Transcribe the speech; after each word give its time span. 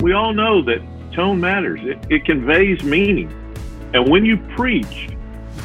we 0.00 0.12
all 0.12 0.32
know 0.32 0.62
that 0.62 0.80
tone 1.12 1.40
matters. 1.40 1.80
It, 1.82 1.98
it 2.10 2.24
conveys 2.24 2.82
meaning. 2.82 3.28
And 3.92 4.08
when 4.08 4.24
you 4.24 4.36
preach, 4.54 5.08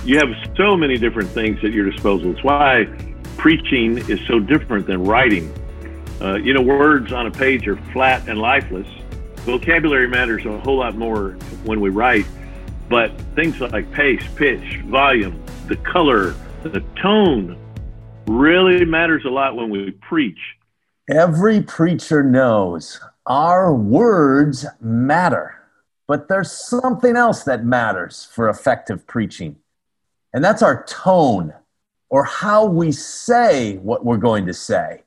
you 0.03 0.17
have 0.17 0.29
so 0.57 0.75
many 0.75 0.97
different 0.97 1.29
things 1.29 1.63
at 1.63 1.71
your 1.71 1.89
disposal. 1.89 2.31
It's 2.31 2.43
why 2.43 2.87
preaching 3.37 3.97
is 4.09 4.19
so 4.27 4.39
different 4.39 4.87
than 4.87 5.03
writing. 5.03 5.53
Uh, 6.21 6.35
you 6.35 6.53
know, 6.53 6.61
words 6.61 7.11
on 7.11 7.28
a 7.28 7.31
page 7.31 7.67
are 7.67 7.78
flat 7.92 8.28
and 8.28 8.39
lifeless. 8.39 8.87
Vocabulary 9.37 10.07
matters 10.07 10.46
a 10.46 10.60
whole 10.60 10.78
lot 10.78 10.96
more 10.96 11.31
when 11.63 11.79
we 11.79 11.89
write, 11.89 12.25
but 12.89 13.11
things 13.35 13.60
like 13.60 13.92
pace, 13.92 14.24
pitch, 14.35 14.79
volume, 14.85 15.43
the 15.67 15.75
color, 15.78 16.33
the 16.63 16.83
tone 17.02 17.57
really 18.27 18.85
matters 18.85 19.23
a 19.25 19.29
lot 19.29 19.55
when 19.55 19.70
we 19.70 19.91
preach. 19.91 20.39
Every 21.07 21.61
preacher 21.61 22.23
knows 22.23 22.99
our 23.27 23.73
words 23.73 24.65
matter, 24.79 25.55
but 26.07 26.27
there's 26.27 26.52
something 26.52 27.15
else 27.15 27.43
that 27.43 27.65
matters 27.65 28.27
for 28.31 28.49
effective 28.49 29.07
preaching, 29.07 29.55
and 30.34 30.43
that's 30.43 30.61
our 30.61 30.84
tone 30.85 31.53
or 32.09 32.23
how 32.23 32.65
we 32.65 32.91
say 32.91 33.77
what 33.77 34.05
we're 34.05 34.17
going 34.17 34.45
to 34.45 34.53
say. 34.53 35.03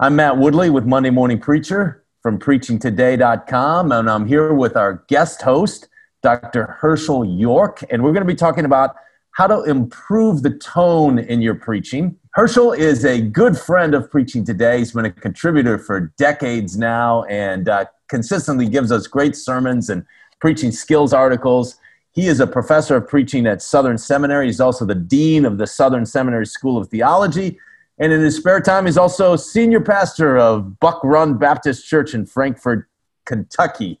I'm 0.00 0.16
Matt 0.16 0.38
Woodley 0.38 0.70
with 0.70 0.86
Monday 0.86 1.10
Morning 1.10 1.38
Preacher 1.38 2.04
from 2.22 2.38
preachingtoday.com, 2.38 3.92
and 3.92 4.08
I'm 4.08 4.26
here 4.26 4.54
with 4.54 4.76
our 4.76 5.04
guest 5.08 5.42
host, 5.42 5.88
Dr. 6.22 6.78
Hershael 6.80 7.38
York, 7.38 7.84
and 7.90 8.02
we're 8.02 8.12
going 8.12 8.26
to 8.26 8.32
be 8.32 8.34
talking 8.34 8.64
about 8.64 8.96
how 9.32 9.46
to 9.46 9.62
improve 9.64 10.42
the 10.42 10.50
tone 10.50 11.18
in 11.18 11.42
your 11.42 11.54
preaching. 11.54 12.16
Hershael 12.38 12.78
is 12.78 13.04
a 13.04 13.20
good 13.20 13.58
friend 13.58 13.96
of 13.96 14.12
Preaching 14.12 14.44
Today. 14.44 14.78
He's 14.78 14.92
been 14.92 15.06
a 15.06 15.10
contributor 15.10 15.76
for 15.76 16.12
decades 16.16 16.78
now 16.78 17.24
and 17.24 17.68
uh, 17.68 17.86
consistently 18.06 18.68
gives 18.68 18.92
us 18.92 19.08
great 19.08 19.34
sermons 19.34 19.90
and 19.90 20.06
preaching 20.40 20.70
skills 20.70 21.12
articles. 21.12 21.80
He 22.12 22.28
is 22.28 22.38
a 22.38 22.46
professor 22.46 22.94
of 22.94 23.08
preaching 23.08 23.44
at 23.48 23.60
Southern 23.60 23.98
Seminary. 23.98 24.46
He's 24.46 24.60
also 24.60 24.84
the 24.84 24.94
dean 24.94 25.44
of 25.44 25.58
the 25.58 25.66
Southern 25.66 26.06
Seminary 26.06 26.46
School 26.46 26.78
of 26.78 26.86
Theology. 26.90 27.58
And 27.98 28.12
in 28.12 28.20
his 28.20 28.36
spare 28.36 28.60
time, 28.60 28.86
he's 28.86 28.98
also 28.98 29.34
senior 29.34 29.80
pastor 29.80 30.38
of 30.38 30.78
Buck 30.78 31.00
Run 31.02 31.38
Baptist 31.38 31.88
Church 31.88 32.14
in 32.14 32.24
Frankfort, 32.24 32.88
Kentucky. 33.24 34.00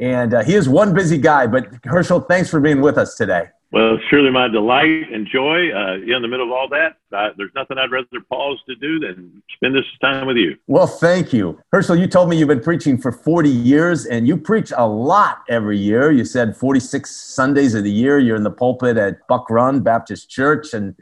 And 0.00 0.32
uh, 0.32 0.42
he 0.42 0.54
is 0.54 0.70
one 0.70 0.94
busy 0.94 1.18
guy. 1.18 1.46
But 1.46 1.70
Hershael, 1.82 2.26
thanks 2.26 2.48
for 2.48 2.60
being 2.60 2.80
with 2.80 2.96
us 2.96 3.14
today. 3.14 3.50
Well, 3.74 3.96
it's 3.96 4.04
surely 4.08 4.30
my 4.30 4.46
delight 4.46 5.12
and 5.12 5.26
joy. 5.26 5.72
Uh, 5.74 5.94
in 5.94 6.22
the 6.22 6.28
middle 6.28 6.46
of 6.46 6.52
all 6.52 6.68
that, 6.68 6.96
uh, 7.12 7.30
there's 7.36 7.50
nothing 7.56 7.76
I'd 7.76 7.90
rather 7.90 8.06
pause 8.30 8.60
to 8.68 8.76
do 8.76 9.00
than 9.00 9.42
spend 9.56 9.74
this 9.74 9.84
time 10.00 10.28
with 10.28 10.36
you. 10.36 10.56
Well, 10.68 10.86
thank 10.86 11.32
you. 11.32 11.60
Hershael, 11.74 11.98
you 11.98 12.06
told 12.06 12.28
me 12.28 12.38
you've 12.38 12.46
been 12.46 12.60
preaching 12.60 12.96
for 12.96 13.10
40 13.10 13.50
years 13.50 14.06
and 14.06 14.28
you 14.28 14.36
preach 14.36 14.72
a 14.76 14.86
lot 14.86 15.42
every 15.48 15.76
year. 15.76 16.12
You 16.12 16.24
said 16.24 16.56
46 16.56 17.10
Sundays 17.10 17.74
of 17.74 17.82
the 17.82 17.90
year 17.90 18.20
you're 18.20 18.36
in 18.36 18.44
the 18.44 18.50
pulpit 18.52 18.96
at 18.96 19.26
Buck 19.26 19.50
Run 19.50 19.80
Baptist 19.80 20.30
Church. 20.30 20.72
And, 20.72 20.94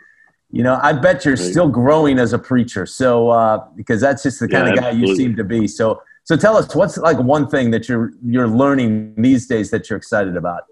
you 0.50 0.62
know, 0.62 0.80
I 0.82 0.94
bet 0.94 1.26
you're 1.26 1.36
still 1.36 1.68
growing 1.68 2.18
as 2.18 2.32
a 2.32 2.38
preacher. 2.38 2.86
So, 2.86 3.28
uh, 3.28 3.66
because 3.76 4.00
that's 4.00 4.22
just 4.22 4.40
the 4.40 4.48
kind 4.48 4.68
yeah, 4.68 4.72
of 4.72 4.78
guy 4.78 4.86
absolutely. 4.86 5.10
you 5.10 5.16
seem 5.16 5.36
to 5.36 5.44
be. 5.44 5.68
So, 5.68 6.02
so 6.24 6.38
tell 6.38 6.56
us 6.56 6.74
what's 6.74 6.96
like 6.96 7.18
one 7.18 7.48
thing 7.48 7.70
that 7.72 7.86
you're, 7.86 8.12
you're 8.24 8.48
learning 8.48 9.16
these 9.18 9.46
days 9.46 9.70
that 9.72 9.90
you're 9.90 9.98
excited 9.98 10.38
about? 10.38 10.62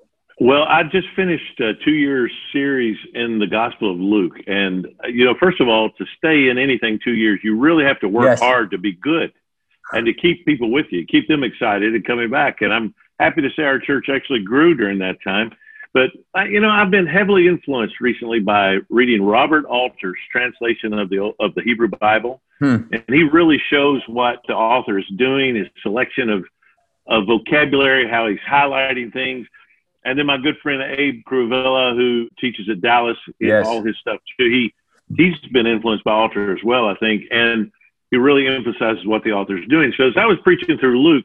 Well, 0.40 0.62
I 0.62 0.84
just 0.84 1.06
finished 1.14 1.60
a 1.60 1.74
two 1.74 1.92
year 1.92 2.30
series 2.50 2.96
in 3.12 3.38
the 3.38 3.46
Gospel 3.46 3.92
of 3.92 3.98
Luke. 3.98 4.36
And, 4.46 4.88
you 5.06 5.26
know, 5.26 5.34
first 5.38 5.60
of 5.60 5.68
all, 5.68 5.90
to 5.90 6.06
stay 6.16 6.48
in 6.48 6.56
anything 6.56 6.98
two 7.04 7.12
years, 7.12 7.40
you 7.44 7.58
really 7.58 7.84
have 7.84 8.00
to 8.00 8.08
work 8.08 8.24
yes. 8.24 8.40
hard 8.40 8.70
to 8.70 8.78
be 8.78 8.94
good 8.94 9.34
and 9.92 10.06
to 10.06 10.14
keep 10.14 10.46
people 10.46 10.70
with 10.70 10.86
you, 10.90 11.04
keep 11.04 11.28
them 11.28 11.44
excited 11.44 11.94
and 11.94 12.06
coming 12.06 12.30
back. 12.30 12.62
And 12.62 12.72
I'm 12.72 12.94
happy 13.18 13.42
to 13.42 13.50
say 13.54 13.64
our 13.64 13.78
church 13.78 14.06
actually 14.10 14.42
grew 14.42 14.74
during 14.74 14.98
that 15.00 15.18
time. 15.22 15.52
But, 15.92 16.10
you 16.48 16.60
know, 16.60 16.70
I've 16.70 16.90
been 16.90 17.06
heavily 17.06 17.46
influenced 17.46 18.00
recently 18.00 18.40
by 18.40 18.78
reading 18.88 19.22
Robert 19.22 19.66
Alter's 19.66 20.16
translation 20.32 20.94
of 20.94 21.10
the, 21.10 21.34
of 21.38 21.54
the 21.54 21.62
Hebrew 21.62 21.88
Bible. 21.88 22.40
Hmm. 22.60 22.76
And 22.92 23.04
he 23.08 23.24
really 23.24 23.60
shows 23.68 24.00
what 24.06 24.40
the 24.48 24.54
author 24.54 24.98
is 24.98 25.06
doing, 25.18 25.56
his 25.56 25.66
selection 25.82 26.30
of, 26.30 26.44
of 27.08 27.26
vocabulary, 27.26 28.08
how 28.08 28.26
he's 28.26 28.38
highlighting 28.48 29.12
things 29.12 29.46
and 30.04 30.18
then 30.18 30.26
my 30.26 30.38
good 30.38 30.56
friend 30.62 30.82
Abe 30.82 31.22
Kuruvilla, 31.28 31.94
who 31.94 32.28
teaches 32.38 32.68
at 32.70 32.80
Dallas, 32.80 33.18
yes. 33.38 33.66
all 33.66 33.82
his 33.82 33.96
stuff 33.98 34.20
too. 34.38 34.48
He 34.48 34.74
he's 35.16 35.38
been 35.52 35.66
influenced 35.66 36.04
by 36.04 36.12
Alter 36.12 36.56
as 36.56 36.62
well, 36.64 36.88
I 36.88 36.94
think, 36.96 37.24
and 37.30 37.70
he 38.10 38.16
really 38.16 38.46
emphasizes 38.46 39.06
what 39.06 39.24
the 39.24 39.32
author 39.32 39.56
is 39.56 39.68
doing. 39.68 39.92
So 39.96 40.08
as 40.08 40.16
I 40.16 40.26
was 40.26 40.38
preaching 40.42 40.78
through 40.78 41.00
Luke, 41.00 41.24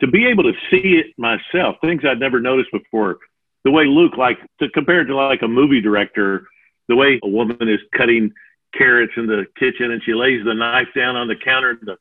to 0.00 0.06
be 0.06 0.26
able 0.26 0.44
to 0.44 0.52
see 0.70 0.98
it 0.98 1.06
myself, 1.18 1.76
things 1.80 2.02
I'd 2.04 2.20
never 2.20 2.40
noticed 2.40 2.70
before, 2.72 3.18
the 3.64 3.70
way 3.70 3.84
Luke, 3.86 4.16
like 4.16 4.38
to 4.60 4.68
compare 4.70 5.00
it 5.00 5.06
to 5.06 5.16
like 5.16 5.42
a 5.42 5.48
movie 5.48 5.80
director, 5.80 6.46
the 6.88 6.96
way 6.96 7.18
a 7.22 7.28
woman 7.28 7.68
is 7.68 7.80
cutting 7.96 8.32
carrots 8.74 9.12
in 9.16 9.26
the 9.26 9.46
kitchen 9.58 9.90
and 9.90 10.02
she 10.04 10.14
lays 10.14 10.44
the 10.44 10.54
knife 10.54 10.88
down 10.94 11.16
on 11.16 11.28
the 11.28 11.36
counter 11.36 11.70
and 11.70 11.88
the 11.88 11.96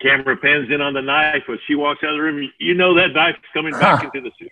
camera 0.00 0.36
pans 0.36 0.70
in 0.70 0.80
on 0.80 0.94
the 0.94 1.02
knife 1.02 1.42
when 1.46 1.58
she 1.66 1.74
walks 1.74 2.02
out 2.02 2.10
of 2.10 2.16
the 2.16 2.22
room, 2.22 2.50
you 2.58 2.74
know 2.74 2.94
that 2.94 3.12
knife's 3.12 3.38
coming 3.52 3.72
back 3.72 4.02
ah. 4.02 4.10
into 4.14 4.20
the 4.28 4.30
scene. 4.38 4.48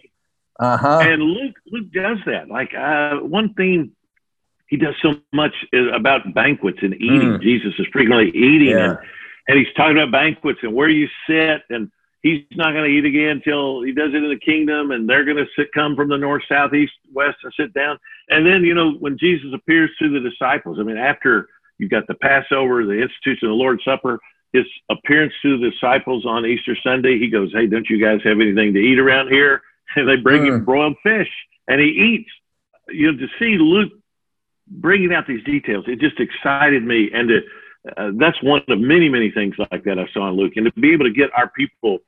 Uh-huh. 0.58 0.98
And 1.02 1.22
Luke 1.22 1.56
Luke 1.70 1.92
does 1.92 2.18
that. 2.26 2.48
Like 2.48 2.74
uh, 2.74 3.18
one 3.18 3.54
thing 3.54 3.92
he 4.68 4.76
does 4.76 4.94
so 5.00 5.14
much 5.32 5.54
about 5.94 6.34
banquets 6.34 6.78
and 6.82 6.94
eating. 6.94 7.38
Mm. 7.38 7.42
Jesus 7.42 7.72
is 7.78 7.86
frequently 7.92 8.28
eating 8.30 8.68
yeah. 8.68 8.90
and 8.90 8.98
and 9.48 9.58
he's 9.58 9.74
talking 9.74 9.96
about 9.96 10.12
banquets 10.12 10.60
and 10.62 10.74
where 10.74 10.88
you 10.88 11.08
sit 11.26 11.62
and 11.70 11.90
he's 12.22 12.44
not 12.52 12.72
going 12.72 12.84
to 12.84 12.90
eat 12.90 13.04
again 13.04 13.38
until 13.38 13.82
he 13.82 13.92
does 13.92 14.12
it 14.12 14.22
in 14.22 14.28
the 14.28 14.38
kingdom 14.38 14.90
and 14.90 15.08
they're 15.08 15.24
going 15.24 15.36
to 15.36 15.64
come 15.74 15.96
from 15.96 16.08
the 16.08 16.16
north 16.16 16.42
south 16.48 16.74
east 16.74 16.92
west 17.12 17.38
and 17.42 17.52
sit 17.58 17.72
down 17.74 17.98
and 18.28 18.46
then 18.46 18.62
you 18.62 18.74
know 18.74 18.92
when 18.92 19.16
jesus 19.18 19.52
appears 19.54 19.90
to 19.98 20.08
the 20.08 20.20
disciples 20.20 20.78
i 20.78 20.82
mean 20.82 20.98
after 20.98 21.48
you've 21.78 21.90
got 21.90 22.06
the 22.06 22.14
passover 22.14 22.84
the 22.84 23.00
institution 23.00 23.48
of 23.48 23.50
the 23.50 23.54
lord's 23.54 23.82
supper 23.84 24.18
his 24.52 24.64
appearance 24.90 25.32
to 25.42 25.58
the 25.58 25.70
disciples 25.70 26.26
on 26.26 26.44
easter 26.44 26.76
sunday 26.82 27.18
he 27.18 27.28
goes 27.28 27.50
hey 27.52 27.66
don't 27.66 27.88
you 27.88 28.02
guys 28.02 28.20
have 28.22 28.40
anything 28.40 28.74
to 28.74 28.80
eat 28.80 28.98
around 28.98 29.28
here 29.28 29.62
and 29.96 30.08
they 30.08 30.16
bring 30.16 30.42
mm. 30.42 30.48
him 30.48 30.64
broiled 30.64 30.96
fish 31.02 31.30
and 31.66 31.80
he 31.80 31.88
eats. 31.88 32.30
You 32.88 33.12
know, 33.12 33.18
to 33.18 33.28
see 33.38 33.58
Luke 33.58 33.92
bringing 34.66 35.12
out 35.12 35.26
these 35.26 35.44
details, 35.44 35.84
it 35.86 36.00
just 36.00 36.18
excited 36.20 36.82
me. 36.82 37.10
And 37.12 37.28
to, 37.28 37.40
uh, 37.96 38.10
that's 38.16 38.42
one 38.42 38.62
of 38.68 38.80
many, 38.80 39.08
many 39.08 39.30
things 39.30 39.56
like 39.70 39.84
that 39.84 39.98
I 39.98 40.06
saw 40.12 40.28
in 40.28 40.36
Luke. 40.36 40.54
And 40.56 40.66
to 40.66 40.80
be 40.80 40.92
able 40.92 41.04
to 41.04 41.12
get 41.12 41.30
our 41.36 41.50
people 41.50 41.98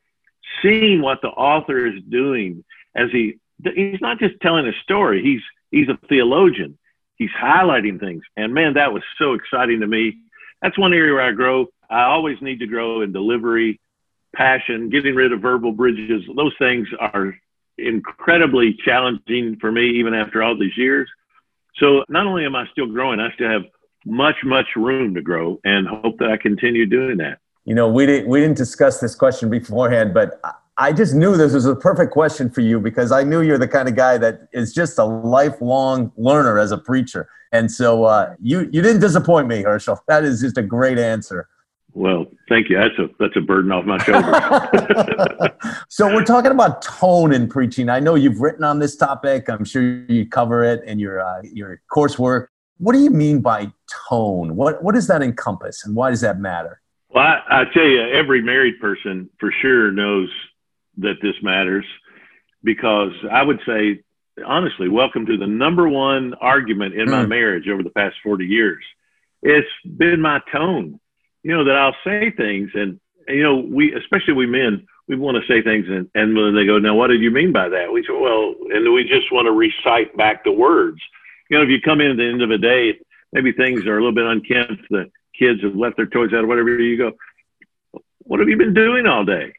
seeing 0.63 1.03
what 1.03 1.21
the 1.23 1.29
author 1.29 1.87
is 1.87 2.03
doing 2.09 2.65
as 2.95 3.11
he, 3.13 3.39
he's 3.63 4.01
not 4.01 4.19
just 4.19 4.41
telling 4.41 4.67
a 4.67 4.73
story, 4.83 5.23
he's, 5.23 5.43
he's 5.71 5.89
a 5.89 5.99
theologian. 6.09 6.79
He's 7.17 7.31
highlighting 7.31 8.01
things. 8.01 8.23
And 8.37 8.55
man, 8.55 8.75
that 8.75 8.95
was 8.95 9.03
so 9.19 9.35
exciting 9.35 9.81
to 9.81 9.87
me. 9.87 10.17
That's 10.63 10.79
one 10.79 10.95
area 10.95 11.13
where 11.13 11.23
I 11.23 11.33
grow. 11.33 11.67
I 11.91 12.05
always 12.05 12.41
need 12.41 12.61
to 12.61 12.67
grow 12.67 13.03
in 13.03 13.13
delivery, 13.13 13.79
passion, 14.35 14.89
getting 14.89 15.15
rid 15.15 15.33
of 15.33 15.41
verbal 15.41 15.73
bridges. 15.73 16.23
Those 16.35 16.55
things 16.59 16.89
are 16.99 17.35
incredibly 17.87 18.77
challenging 18.85 19.57
for 19.61 19.73
me, 19.73 19.91
even 19.99 20.15
after 20.15 20.43
all 20.43 20.57
these 20.59 20.77
years. 20.77 21.09
So 21.77 22.05
not 22.09 22.27
only 22.27 22.45
am 22.45 22.55
I 22.55 22.67
still 22.73 22.87
growing, 22.87 23.21
I 23.21 23.33
still 23.35 23.49
have 23.49 23.63
much, 24.05 24.37
much 24.45 24.67
room 24.77 25.15
to 25.15 25.23
grow 25.23 25.59
and 25.65 25.87
hope 25.87 26.19
that 26.19 26.31
I 26.31 26.37
continue 26.37 26.87
doing 26.87 27.19
that. 27.19 27.39
You 27.65 27.75
know, 27.75 27.89
we 27.89 28.07
didn't, 28.07 28.29
we 28.29 28.41
didn't 28.41 28.57
discuss 28.57 29.01
this 29.01 29.15
question 29.15 29.51
beforehand, 29.51 30.15
but 30.15 30.41
I 30.77 30.93
just 30.93 31.15
knew 31.15 31.37
this 31.37 31.53
was 31.53 31.67
a 31.67 31.77
perfect 31.77 32.11
question 32.11 32.51
for 32.51 32.63
you 32.63 32.81
because 32.81 33.13
I 33.13 33.23
knew 33.23 33.43
you're 33.43 33.59
the 33.59 33.69
kind 33.69 33.89
of 33.89 33.95
guy 33.95 34.17
that 34.19 34.49
is 34.53 34.73
just 34.73 34.99
a 34.99 35.05
lifelong 35.05 36.11
learner 36.17 36.59
as 36.59 36.73
a 36.73 36.79
preacher. 36.79 37.29
And 37.53 37.71
so 37.71 38.05
uh, 38.05 38.35
you, 38.41 38.61
you 38.73 38.81
didn't 38.81 39.01
disappoint 39.01 39.47
me, 39.47 39.63
Hershael. 39.63 39.99
That 40.09 40.25
is 40.25 40.41
just 40.41 40.57
a 40.57 40.63
great 40.63 40.99
answer. 40.99 41.49
Well, 41.95 42.27
thank 42.49 42.69
you. 42.69 42.77
That's 42.77 42.99
a 42.99 43.09
that's 43.19 43.37
a 43.37 43.41
burden 43.41 43.73
off 43.73 43.85
my 43.85 43.99
shoulders. 43.99 45.51
so 45.89 46.07
we're 46.15 46.25
talking 46.25 46.53
about 46.53 46.83
tone 46.83 47.33
in 47.33 47.49
preaching. 47.49 47.89
I 47.89 48.01
know 48.01 48.15
you've 48.15 48.41
written 48.41 48.65
on 48.65 48.79
this 48.79 48.97
topic. 48.97 49.49
I'm 49.49 49.65
sure 49.65 49.83
you 49.83 50.27
cover 50.27 50.63
it 50.63 50.85
in 50.85 50.99
your 50.99 51.21
uh, 51.21 51.43
your 51.43 51.83
coursework. 51.91 52.49
What 52.79 52.93
do 52.93 53.01
you 53.01 53.11
mean 53.11 53.41
by 53.41 53.73
tone? 54.09 54.55
What 54.57 54.83
what 54.83 54.95
does 54.95 55.09
that 55.09 55.23
encompass, 55.23 55.85
and 55.85 55.97
why 55.97 56.11
does 56.11 56.21
that 56.21 56.39
matter? 56.39 56.81
Well, 57.13 57.25
I, 57.25 57.63
I 57.63 57.65
tell 57.75 57.85
you, 57.85 58.01
every 58.03 58.41
married 58.41 58.81
person 58.81 59.29
for 59.41 59.53
sure 59.61 59.91
knows 59.91 60.29
that 60.99 61.17
this 61.23 61.35
matters 61.43 61.85
because 62.63 63.13
I 63.33 63.43
would 63.43 63.61
say, 63.67 64.03
honestly, 64.47 64.89
welcome 64.89 65.27
to 65.27 65.37
the 65.37 65.47
number 65.47 65.89
one 65.89 66.35
argument 66.35 66.95
in 66.95 67.11
my 67.11 67.27
marriage 67.27 67.69
over 67.69 67.83
the 67.83 67.91
past 67.91 68.17
40 68.23 68.45
years. 68.45 68.85
It's 69.43 69.69
been 69.85 70.21
my 70.21 70.41
tone 70.53 71.00
you 71.43 71.57
know, 71.57 71.65
that 71.65 71.77
I'll 71.77 71.97
say 72.05 72.31
things 72.31 72.71
and, 72.75 73.01
you 73.29 73.43
know, 73.43 73.57
we, 73.57 73.95
especially 73.95 74.35
we 74.35 74.47
men, 74.47 74.87
we 75.09 75.17
want 75.17 75.37
to 75.37 75.47
say 75.53 75.63
things 75.63 75.87
and, 75.89 76.09
and 76.15 76.37
when 76.37 76.55
they 76.55 76.67
go, 76.67 76.79
now, 76.79 76.95
what 76.95 77.09
did 77.09 77.21
you 77.21 77.31
mean 77.31 77.53
by 77.53 77.69
that? 77.69 77.93
We 77.93 78.03
say, 78.03 78.13
well, 78.13 78.55
and 78.71 78.93
we 78.93 79.05
just 79.05 79.33
want 79.33 79.47
to 79.47 79.53
recite 79.53 80.17
back 80.17 80.45
the 80.45 80.53
words. 80.53 81.01
You 81.49 81.57
know, 81.57 81.65
if 81.65 81.69
you 81.69 81.81
come 81.81 82.01
in 82.01 82.13
at 82.13 82.17
the 82.17 82.29
end 82.29 82.43
of 82.43 82.49
the 82.49 82.59
day, 82.59 82.99
maybe 83.33 83.53
things 83.53 83.87
are 83.87 83.99
a 83.99 84.01
little 84.01 84.15
bit 84.15 84.27
unkempt. 84.27 84.85
The 84.91 85.11
kids 85.39 85.63
have 85.63 85.75
left 85.75 85.97
their 85.97 86.07
toys 86.07 86.33
out 86.33 86.45
or 86.45 86.47
whatever. 86.47 86.79
You 86.79 86.97
go, 86.97 87.13
what 88.19 88.41
have 88.41 88.49
you 88.49 88.57
been 88.57 88.75
doing 88.75 89.07
all 89.07 89.25
day? 89.25 89.53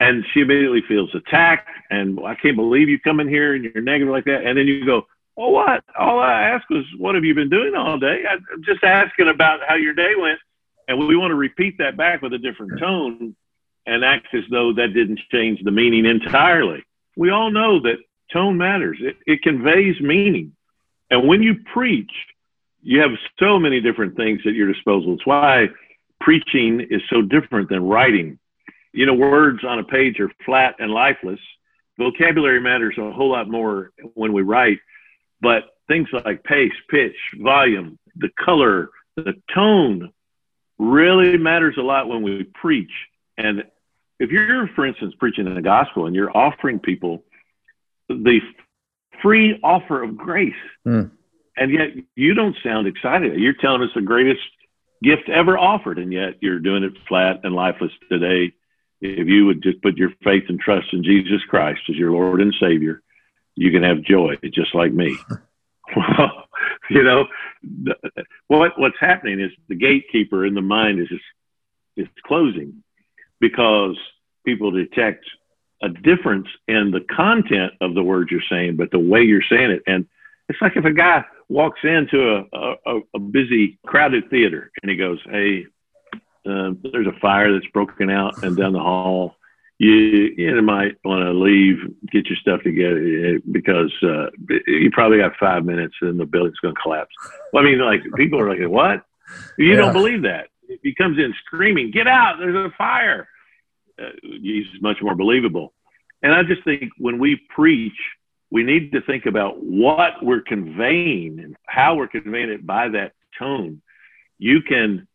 And 0.00 0.24
she 0.32 0.40
immediately 0.40 0.82
feels 0.88 1.14
attacked. 1.14 1.68
And 1.90 2.18
I 2.24 2.34
can't 2.34 2.56
believe 2.56 2.88
you 2.88 2.98
come 2.98 3.20
in 3.20 3.28
here 3.28 3.54
and 3.54 3.64
you're 3.64 3.82
negative 3.82 4.12
like 4.12 4.24
that. 4.24 4.44
And 4.44 4.58
then 4.58 4.66
you 4.66 4.84
go, 4.84 5.06
Oh, 5.36 5.50
what? 5.50 5.82
All 5.98 6.20
I 6.20 6.42
asked 6.42 6.70
was, 6.70 6.84
What 6.98 7.14
have 7.14 7.24
you 7.24 7.34
been 7.34 7.50
doing 7.50 7.74
all 7.74 7.98
day? 7.98 8.24
I'm 8.28 8.62
just 8.64 8.82
asking 8.82 9.28
about 9.28 9.60
how 9.66 9.74
your 9.74 9.94
day 9.94 10.14
went. 10.16 10.38
And 10.88 10.98
we 10.98 11.16
want 11.16 11.30
to 11.30 11.36
repeat 11.36 11.78
that 11.78 11.96
back 11.96 12.22
with 12.22 12.32
a 12.32 12.38
different 12.38 12.78
tone 12.78 13.34
and 13.86 14.04
act 14.04 14.28
as 14.34 14.44
though 14.50 14.72
that 14.74 14.94
didn't 14.94 15.20
change 15.30 15.60
the 15.62 15.70
meaning 15.70 16.06
entirely. 16.06 16.82
We 17.16 17.30
all 17.30 17.50
know 17.50 17.80
that 17.80 17.98
tone 18.32 18.56
matters, 18.56 18.98
it, 19.00 19.16
it 19.26 19.42
conveys 19.42 20.00
meaning. 20.00 20.52
And 21.10 21.28
when 21.28 21.42
you 21.42 21.56
preach, 21.72 22.10
you 22.82 23.00
have 23.00 23.12
so 23.38 23.58
many 23.58 23.80
different 23.80 24.16
things 24.16 24.40
at 24.46 24.54
your 24.54 24.72
disposal. 24.72 25.14
It's 25.14 25.26
why 25.26 25.68
preaching 26.20 26.86
is 26.90 27.02
so 27.10 27.22
different 27.22 27.68
than 27.68 27.84
writing. 27.84 28.38
You 28.92 29.06
know, 29.06 29.14
words 29.14 29.64
on 29.64 29.78
a 29.78 29.84
page 29.84 30.20
are 30.20 30.30
flat 30.44 30.76
and 30.78 30.90
lifeless. 30.90 31.40
Vocabulary 31.98 32.60
matters 32.60 32.96
a 32.98 33.12
whole 33.12 33.30
lot 33.30 33.48
more 33.48 33.92
when 34.14 34.32
we 34.32 34.42
write, 34.42 34.78
but 35.40 35.64
things 35.88 36.08
like 36.24 36.42
pace, 36.44 36.72
pitch, 36.90 37.16
volume, 37.40 37.98
the 38.16 38.30
color, 38.44 38.90
the 39.16 39.34
tone 39.54 40.12
really 40.78 41.36
matters 41.36 41.76
a 41.78 41.82
lot 41.82 42.08
when 42.08 42.22
we 42.22 42.44
preach. 42.44 42.90
And 43.36 43.64
if 44.18 44.30
you're, 44.30 44.68
for 44.74 44.86
instance, 44.86 45.14
preaching 45.18 45.52
the 45.52 45.62
gospel 45.62 46.06
and 46.06 46.14
you're 46.14 46.36
offering 46.36 46.78
people 46.78 47.22
the 48.08 48.40
free 49.22 49.58
offer 49.62 50.02
of 50.02 50.16
grace, 50.16 50.52
mm. 50.86 51.10
and 51.56 51.70
yet 51.70 51.90
you 52.14 52.34
don't 52.34 52.56
sound 52.62 52.86
excited. 52.86 53.38
You're 53.38 53.54
telling 53.54 53.82
us 53.82 53.90
the 53.94 54.02
greatest 54.02 54.42
gift 55.02 55.28
ever 55.28 55.58
offered, 55.58 55.98
and 55.98 56.12
yet 56.12 56.34
you're 56.40 56.58
doing 56.58 56.82
it 56.82 56.92
flat 57.08 57.40
and 57.44 57.54
lifeless 57.54 57.92
today. 58.10 58.52
If 59.00 59.28
you 59.28 59.46
would 59.46 59.62
just 59.62 59.82
put 59.82 59.96
your 59.96 60.10
faith 60.22 60.44
and 60.48 60.58
trust 60.58 60.86
in 60.92 61.04
Jesus 61.04 61.42
Christ 61.48 61.80
as 61.90 61.96
your 61.96 62.12
Lord 62.12 62.40
and 62.40 62.54
Savior, 62.60 63.02
you 63.54 63.70
can 63.70 63.82
have 63.82 64.02
joy 64.02 64.36
just 64.52 64.74
like 64.74 64.92
me. 64.92 65.16
well, 65.96 66.43
you 66.90 67.02
know, 67.02 67.26
what 68.48 68.78
what's 68.78 68.98
happening 69.00 69.40
is 69.40 69.50
the 69.68 69.74
gatekeeper 69.74 70.44
in 70.46 70.54
the 70.54 70.62
mind 70.62 71.00
is 71.00 71.08
is 71.96 72.08
closing 72.26 72.82
because 73.40 73.96
people 74.44 74.70
detect 74.70 75.24
a 75.82 75.88
difference 75.88 76.48
in 76.66 76.90
the 76.90 77.00
content 77.14 77.72
of 77.80 77.94
the 77.94 78.02
words 78.02 78.30
you're 78.30 78.40
saying, 78.50 78.76
but 78.76 78.90
the 78.90 78.98
way 78.98 79.22
you're 79.22 79.42
saying 79.42 79.70
it. 79.70 79.82
And 79.86 80.06
it's 80.48 80.60
like 80.60 80.76
if 80.76 80.84
a 80.84 80.92
guy 80.92 81.24
walks 81.48 81.80
into 81.82 82.44
a, 82.52 82.74
a, 82.86 83.00
a 83.14 83.18
busy, 83.18 83.78
crowded 83.86 84.30
theater 84.30 84.70
and 84.82 84.90
he 84.90 84.96
goes, 84.96 85.18
Hey, 85.30 85.66
uh, 86.46 86.72
there's 86.92 87.06
a 87.06 87.18
fire 87.20 87.52
that's 87.52 87.70
broken 87.72 88.10
out 88.10 88.42
and 88.42 88.56
down 88.56 88.72
the 88.72 88.78
hall. 88.78 89.36
You, 89.78 90.32
you 90.36 90.62
might 90.62 90.96
want 91.04 91.24
to 91.24 91.32
leave, 91.32 91.78
get 92.10 92.26
your 92.26 92.36
stuff 92.36 92.62
together 92.62 93.40
because 93.50 93.92
uh, 94.02 94.26
you 94.66 94.90
probably 94.92 95.18
got 95.18 95.32
five 95.38 95.64
minutes 95.64 95.94
and 96.00 96.18
the 96.18 96.24
building's 96.24 96.58
going 96.58 96.74
to 96.74 96.80
collapse. 96.80 97.10
Well, 97.52 97.64
I 97.64 97.66
mean, 97.66 97.80
like 97.80 98.02
people 98.16 98.40
are 98.40 98.48
like, 98.48 98.68
what? 98.68 99.04
You 99.58 99.70
yeah. 99.70 99.76
don't 99.76 99.92
believe 99.92 100.22
that. 100.22 100.48
If 100.68 100.80
he 100.82 100.94
comes 100.94 101.18
in 101.18 101.34
screaming, 101.44 101.90
get 101.90 102.06
out, 102.06 102.36
there's 102.38 102.54
a 102.54 102.72
fire 102.76 103.28
uh, 103.98 104.10
he's 104.22 104.66
much 104.80 104.98
more 105.02 105.14
believable. 105.14 105.72
And 106.22 106.32
I 106.32 106.42
just 106.42 106.64
think 106.64 106.92
when 106.98 107.18
we 107.18 107.40
preach, 107.54 107.96
we 108.50 108.62
need 108.62 108.92
to 108.92 109.00
think 109.02 109.26
about 109.26 109.62
what 109.62 110.22
we're 110.22 110.40
conveying 110.40 111.40
and 111.40 111.56
how 111.66 111.96
we're 111.96 112.08
conveying 112.08 112.50
it 112.50 112.66
by 112.66 112.88
that 112.88 113.12
tone. 113.38 113.82
You 114.38 114.62
can 114.62 115.06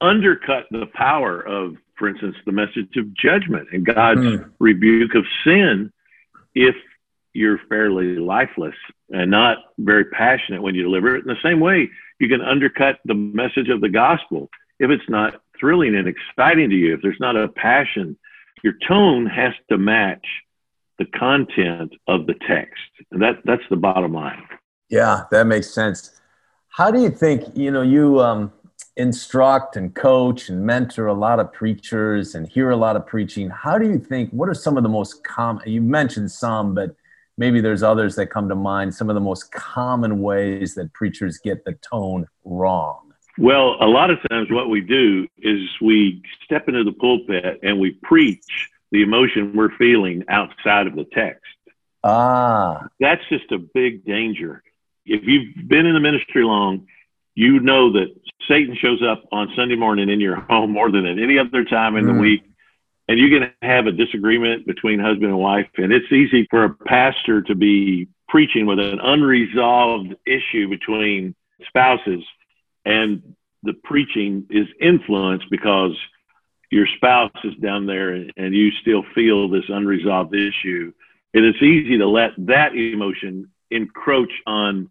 undercut 0.00 0.66
the 0.70 0.86
power 0.92 1.40
of, 1.40 1.76
for 1.96 2.08
instance, 2.08 2.36
the 2.46 2.52
message 2.52 2.96
of 2.96 3.14
judgment 3.14 3.68
and 3.72 3.84
God's 3.84 4.20
mm. 4.20 4.50
rebuke 4.58 5.14
of 5.14 5.24
sin 5.44 5.92
if 6.54 6.74
you're 7.32 7.60
fairly 7.68 8.16
lifeless 8.16 8.74
and 9.10 9.30
not 9.30 9.58
very 9.78 10.04
passionate 10.04 10.62
when 10.62 10.74
you 10.74 10.82
deliver 10.82 11.16
it. 11.16 11.24
In 11.24 11.28
the 11.28 11.40
same 11.42 11.60
way, 11.60 11.88
you 12.18 12.28
can 12.28 12.42
undercut 12.42 12.98
the 13.04 13.14
message 13.14 13.68
of 13.68 13.80
the 13.80 13.88
gospel 13.88 14.48
if 14.78 14.90
it's 14.90 15.08
not 15.08 15.40
thrilling 15.58 15.94
and 15.94 16.08
exciting 16.08 16.70
to 16.70 16.76
you, 16.76 16.94
if 16.94 17.02
there's 17.02 17.20
not 17.20 17.36
a 17.36 17.48
passion, 17.48 18.18
your 18.62 18.74
tone 18.86 19.26
has 19.26 19.52
to 19.70 19.78
match 19.78 20.26
the 20.98 21.04
content 21.06 21.94
of 22.06 22.26
the 22.26 22.34
text. 22.46 22.82
And 23.10 23.22
that, 23.22 23.36
that's 23.44 23.62
the 23.70 23.76
bottom 23.76 24.12
line. 24.12 24.42
Yeah, 24.88 25.22
that 25.30 25.46
makes 25.46 25.70
sense. 25.70 26.20
How 26.68 26.90
do 26.90 27.00
you 27.00 27.10
think, 27.10 27.44
you 27.54 27.70
know, 27.70 27.82
you 27.82 28.20
um, 28.20 28.52
instruct 28.96 29.76
and 29.76 29.94
coach 29.94 30.48
and 30.48 30.64
mentor 30.64 31.06
a 31.06 31.14
lot 31.14 31.40
of 31.40 31.52
preachers 31.52 32.34
and 32.34 32.48
hear 32.48 32.70
a 32.70 32.76
lot 32.76 32.96
of 32.96 33.06
preaching. 33.06 33.48
How 33.48 33.78
do 33.78 33.88
you 33.88 33.98
think, 33.98 34.30
what 34.30 34.48
are 34.48 34.54
some 34.54 34.76
of 34.76 34.82
the 34.82 34.88
most 34.88 35.24
common, 35.24 35.66
you 35.68 35.80
mentioned 35.80 36.30
some, 36.30 36.74
but 36.74 36.94
maybe 37.38 37.60
there's 37.60 37.82
others 37.82 38.16
that 38.16 38.26
come 38.26 38.48
to 38.48 38.54
mind, 38.54 38.94
some 38.94 39.08
of 39.08 39.14
the 39.14 39.20
most 39.20 39.50
common 39.52 40.20
ways 40.20 40.74
that 40.74 40.92
preachers 40.92 41.38
get 41.38 41.64
the 41.64 41.72
tone 41.74 42.26
wrong? 42.44 43.12
Well, 43.38 43.76
a 43.80 43.86
lot 43.86 44.10
of 44.10 44.18
times 44.28 44.50
what 44.50 44.68
we 44.68 44.82
do 44.82 45.26
is 45.38 45.60
we 45.80 46.22
step 46.44 46.68
into 46.68 46.84
the 46.84 46.92
pulpit 46.92 47.60
and 47.62 47.80
we 47.80 47.92
preach 48.02 48.68
the 48.90 49.02
emotion 49.02 49.56
we're 49.56 49.74
feeling 49.76 50.24
outside 50.28 50.86
of 50.86 50.94
the 50.94 51.06
text. 51.12 51.40
Ah. 52.04 52.88
That's 53.00 53.22
just 53.30 53.50
a 53.52 53.58
big 53.58 54.04
danger. 54.04 54.62
If 55.06 55.22
you've 55.24 55.66
been 55.66 55.86
in 55.86 55.94
the 55.94 56.00
ministry 56.00 56.44
long, 56.44 56.86
you 57.34 57.60
know 57.60 57.92
that 57.92 58.08
Satan 58.48 58.76
shows 58.76 59.02
up 59.02 59.24
on 59.32 59.52
Sunday 59.56 59.76
morning 59.76 60.08
in 60.08 60.20
your 60.20 60.36
home 60.50 60.72
more 60.72 60.90
than 60.90 61.06
at 61.06 61.18
any 61.18 61.38
other 61.38 61.64
time 61.64 61.96
in 61.96 62.04
mm. 62.04 62.14
the 62.14 62.20
week. 62.20 62.42
And 63.08 63.18
you 63.18 63.28
can 63.28 63.52
have 63.62 63.86
a 63.86 63.92
disagreement 63.92 64.66
between 64.66 65.00
husband 65.00 65.26
and 65.26 65.38
wife. 65.38 65.68
And 65.76 65.92
it's 65.92 66.10
easy 66.12 66.46
for 66.50 66.64
a 66.64 66.70
pastor 66.70 67.42
to 67.42 67.54
be 67.54 68.08
preaching 68.28 68.64
with 68.64 68.78
an 68.78 69.00
unresolved 69.00 70.14
issue 70.24 70.68
between 70.68 71.34
spouses 71.66 72.22
and 72.84 73.34
the 73.62 73.74
preaching 73.84 74.46
is 74.50 74.66
influenced 74.80 75.46
because 75.50 75.92
your 76.70 76.86
spouse 76.96 77.30
is 77.44 77.54
down 77.56 77.86
there 77.86 78.10
and, 78.10 78.32
and 78.36 78.54
you 78.54 78.70
still 78.80 79.04
feel 79.14 79.48
this 79.48 79.64
unresolved 79.68 80.34
issue. 80.34 80.92
And 81.34 81.44
it's 81.44 81.62
easy 81.62 81.98
to 81.98 82.06
let 82.06 82.30
that 82.38 82.74
emotion 82.74 83.50
encroach 83.70 84.32
on 84.46 84.90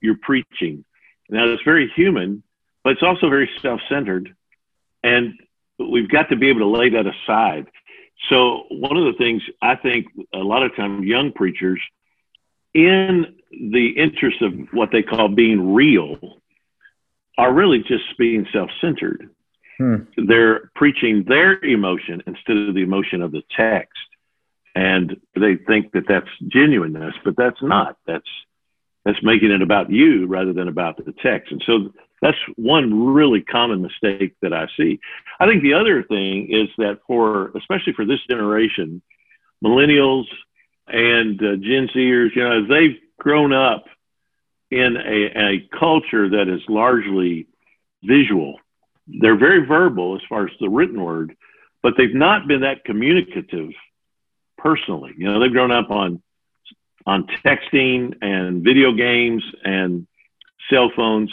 your 0.00 0.16
preaching. 0.22 0.84
Now, 1.28 1.46
it's 1.48 1.62
very 1.62 1.90
human, 1.94 2.42
but 2.84 2.94
it's 2.94 3.02
also 3.02 3.28
very 3.28 3.50
self 3.60 3.80
centered. 3.88 4.34
And 5.02 5.34
we've 5.78 6.08
got 6.08 6.28
to 6.30 6.36
be 6.36 6.48
able 6.48 6.60
to 6.60 6.66
lay 6.66 6.90
that 6.90 7.06
aside. 7.06 7.66
So, 8.28 8.64
one 8.70 8.96
of 8.96 9.04
the 9.04 9.18
things 9.18 9.42
I 9.62 9.76
think 9.76 10.06
a 10.34 10.38
lot 10.38 10.62
of 10.62 10.74
times 10.74 11.06
young 11.06 11.32
preachers, 11.32 11.80
in 12.74 13.36
the 13.50 13.88
interest 13.96 14.42
of 14.42 14.52
what 14.72 14.90
they 14.92 15.02
call 15.02 15.28
being 15.28 15.74
real, 15.74 16.40
are 17.36 17.52
really 17.52 17.78
just 17.78 18.18
being 18.18 18.46
self 18.52 18.70
centered. 18.80 19.30
Hmm. 19.78 19.96
They're 20.16 20.70
preaching 20.74 21.24
their 21.24 21.62
emotion 21.64 22.22
instead 22.26 22.56
of 22.56 22.74
the 22.74 22.82
emotion 22.82 23.22
of 23.22 23.30
the 23.30 23.42
text. 23.56 23.96
And 24.74 25.20
they 25.34 25.56
think 25.56 25.92
that 25.92 26.04
that's 26.08 26.28
genuineness, 26.48 27.14
but 27.24 27.36
that's 27.36 27.60
not. 27.62 27.96
That's 28.06 28.28
that's 29.04 29.22
making 29.22 29.50
it 29.50 29.62
about 29.62 29.90
you 29.90 30.26
rather 30.26 30.52
than 30.52 30.68
about 30.68 30.96
the 30.96 31.14
text. 31.22 31.52
And 31.52 31.62
so 31.66 31.92
that's 32.20 32.36
one 32.56 33.14
really 33.14 33.42
common 33.42 33.82
mistake 33.82 34.34
that 34.42 34.52
I 34.52 34.66
see. 34.76 35.00
I 35.40 35.46
think 35.46 35.62
the 35.62 35.74
other 35.74 36.02
thing 36.02 36.50
is 36.50 36.68
that 36.78 37.00
for 37.06 37.52
especially 37.56 37.92
for 37.92 38.04
this 38.04 38.20
generation, 38.28 39.02
millennials 39.64 40.24
and 40.86 41.40
uh, 41.40 41.56
Gen 41.56 41.88
Zers, 41.94 42.34
you 42.34 42.42
know, 42.42 42.62
as 42.62 42.68
they've 42.68 42.98
grown 43.18 43.52
up 43.52 43.84
in 44.70 44.96
a, 44.96 45.38
a 45.38 45.68
culture 45.78 46.28
that 46.30 46.48
is 46.48 46.60
largely 46.68 47.46
visual. 48.02 48.58
They're 49.06 49.38
very 49.38 49.64
verbal 49.64 50.16
as 50.16 50.22
far 50.28 50.46
as 50.46 50.52
the 50.60 50.68
written 50.68 51.02
word, 51.02 51.34
but 51.82 51.94
they've 51.96 52.14
not 52.14 52.46
been 52.46 52.60
that 52.60 52.84
communicative 52.84 53.70
personally. 54.58 55.12
You 55.16 55.30
know, 55.30 55.40
they've 55.40 55.52
grown 55.52 55.72
up 55.72 55.90
on 55.90 56.22
on 57.06 57.26
texting 57.44 58.14
and 58.20 58.62
video 58.62 58.92
games 58.92 59.42
and 59.64 60.06
cell 60.70 60.90
phones. 60.94 61.30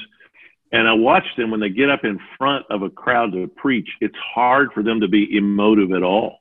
And 0.72 0.88
I 0.88 0.94
watch 0.94 1.26
them 1.38 1.52
when 1.52 1.60
they 1.60 1.70
get 1.70 1.90
up 1.90 2.04
in 2.04 2.20
front 2.38 2.66
of 2.70 2.82
a 2.82 2.90
crowd 2.90 3.34
to 3.34 3.48
preach, 3.48 3.90
it's 4.02 4.18
hard 4.18 4.72
for 4.74 4.84
them 4.84 5.02
to 5.02 5.08
be 5.08 5.36
emotive 5.38 5.92
at 5.92 6.04
all. 6.04 6.40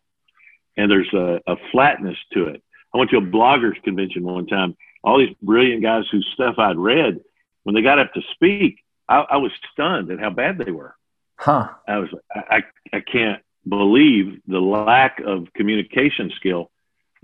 And 0.77 0.91
there's 0.91 1.13
a, 1.13 1.41
a 1.47 1.57
flatness 1.71 2.17
to 2.33 2.47
it. 2.47 2.63
I 2.93 2.99
went 2.99 3.11
to 3.11 3.19
a 3.19 3.21
bloggers 3.21 3.81
convention 3.83 4.25
one 4.25 4.47
time 4.47 4.77
all 5.05 5.19
these 5.19 5.37
brilliant 5.43 5.83
guys 5.83 6.05
whose 6.11 6.29
stuff 6.33 6.59
I'd 6.59 6.79
read, 6.79 7.21
when 7.63 7.75
they 7.75 7.83
got 7.83 7.99
up 7.99 8.13
to 8.15 8.23
speak, 8.33 8.79
I, 9.09 9.19
I 9.31 9.37
was 9.37 9.53
stunned 9.73 10.11
at 10.11 10.19
how 10.19 10.31
bad 10.31 10.59
they 10.59 10.73
were. 10.73 10.97
Huh. 11.39 11.69
I 11.87 11.99
was, 11.99 12.09
I, 12.35 12.63
I 12.93 13.01
can't 13.01 13.43
believe 13.69 14.41
the 14.47 14.61
lack 14.61 15.21
of 15.25 15.53
communication 15.55 16.33
skill. 16.37 16.71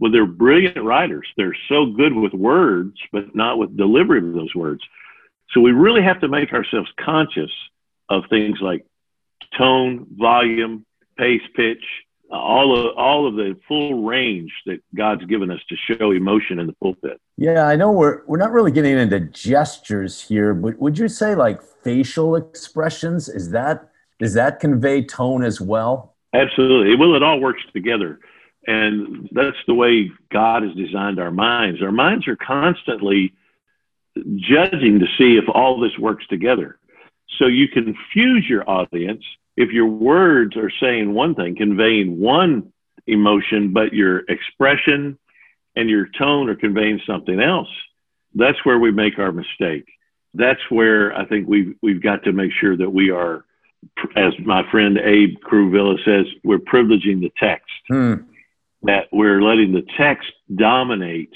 Well, 0.00 0.10
they're 0.10 0.24
brilliant 0.24 0.82
writers. 0.82 1.28
They're 1.36 1.56
so 1.68 1.84
good 1.84 2.14
with 2.14 2.32
words, 2.32 2.96
but 3.12 3.36
not 3.36 3.58
with 3.58 3.76
delivery 3.76 4.26
of 4.26 4.32
those 4.32 4.54
words. 4.54 4.82
So 5.50 5.60
we 5.60 5.72
really 5.72 6.02
have 6.02 6.20
to 6.22 6.28
make 6.28 6.54
ourselves 6.54 6.88
conscious 6.98 7.50
of 8.08 8.24
things 8.30 8.58
like 8.62 8.86
tone, 9.58 10.06
volume, 10.16 10.86
pace, 11.18 11.42
pitch, 11.54 11.84
all 12.30 12.78
of 12.78 12.96
all 12.96 13.26
of 13.26 13.34
the 13.34 13.58
full 13.68 14.04
range 14.04 14.52
that 14.64 14.80
God's 14.94 15.24
given 15.26 15.50
us 15.50 15.60
to 15.68 15.76
show 15.76 16.12
emotion 16.12 16.58
in 16.58 16.66
the 16.66 16.72
pulpit. 16.74 17.20
Yeah, 17.36 17.66
I 17.66 17.76
know 17.76 17.90
we're 17.90 18.24
we're 18.26 18.38
not 18.38 18.52
really 18.52 18.72
getting 18.72 18.96
into 18.96 19.20
gestures 19.20 20.22
here, 20.22 20.54
but 20.54 20.78
would 20.78 20.98
you 20.98 21.08
say 21.08 21.34
like 21.34 21.60
facial 21.82 22.36
expressions 22.36 23.28
is 23.28 23.50
that 23.50 23.90
does 24.18 24.32
that 24.34 24.60
convey 24.60 25.02
tone 25.02 25.42
as 25.44 25.60
well? 25.60 26.14
Absolutely. 26.32 26.96
Well, 26.96 27.16
it 27.16 27.22
all 27.22 27.40
works 27.40 27.62
together. 27.74 28.20
And 28.70 29.28
that's 29.32 29.56
the 29.66 29.74
way 29.74 30.12
God 30.30 30.62
has 30.62 30.76
designed 30.76 31.18
our 31.18 31.32
minds. 31.32 31.82
Our 31.82 31.90
minds 31.90 32.28
are 32.28 32.36
constantly 32.36 33.34
judging 34.36 35.00
to 35.00 35.06
see 35.18 35.36
if 35.36 35.44
all 35.52 35.80
this 35.80 35.98
works 35.98 36.24
together. 36.28 36.78
So 37.40 37.46
you 37.46 37.66
confuse 37.66 38.46
your 38.48 38.68
audience 38.70 39.24
if 39.56 39.70
your 39.70 39.86
words 39.86 40.56
are 40.56 40.70
saying 40.80 41.12
one 41.12 41.34
thing, 41.34 41.56
conveying 41.56 42.20
one 42.20 42.72
emotion, 43.08 43.72
but 43.72 43.92
your 43.92 44.18
expression 44.28 45.18
and 45.74 45.90
your 45.90 46.06
tone 46.16 46.48
are 46.48 46.54
conveying 46.54 47.00
something 47.04 47.40
else. 47.40 47.68
That's 48.36 48.64
where 48.64 48.78
we 48.78 48.92
make 48.92 49.18
our 49.18 49.32
mistake. 49.32 49.86
That's 50.32 50.60
where 50.68 51.12
I 51.16 51.26
think 51.26 51.48
we've 51.48 51.74
we've 51.82 52.02
got 52.02 52.22
to 52.22 52.32
make 52.32 52.52
sure 52.60 52.76
that 52.76 52.90
we 52.90 53.10
are, 53.10 53.44
as 54.14 54.32
my 54.44 54.62
friend 54.70 54.96
Abe 54.96 55.38
Kuruvilla 55.42 55.96
says, 56.04 56.26
we're 56.44 56.58
privileging 56.58 57.20
the 57.20 57.32
text. 57.36 57.72
Hmm. 57.88 58.14
That 58.82 59.08
we're 59.12 59.42
letting 59.42 59.72
the 59.72 59.86
text 59.98 60.30
dominate 60.54 61.32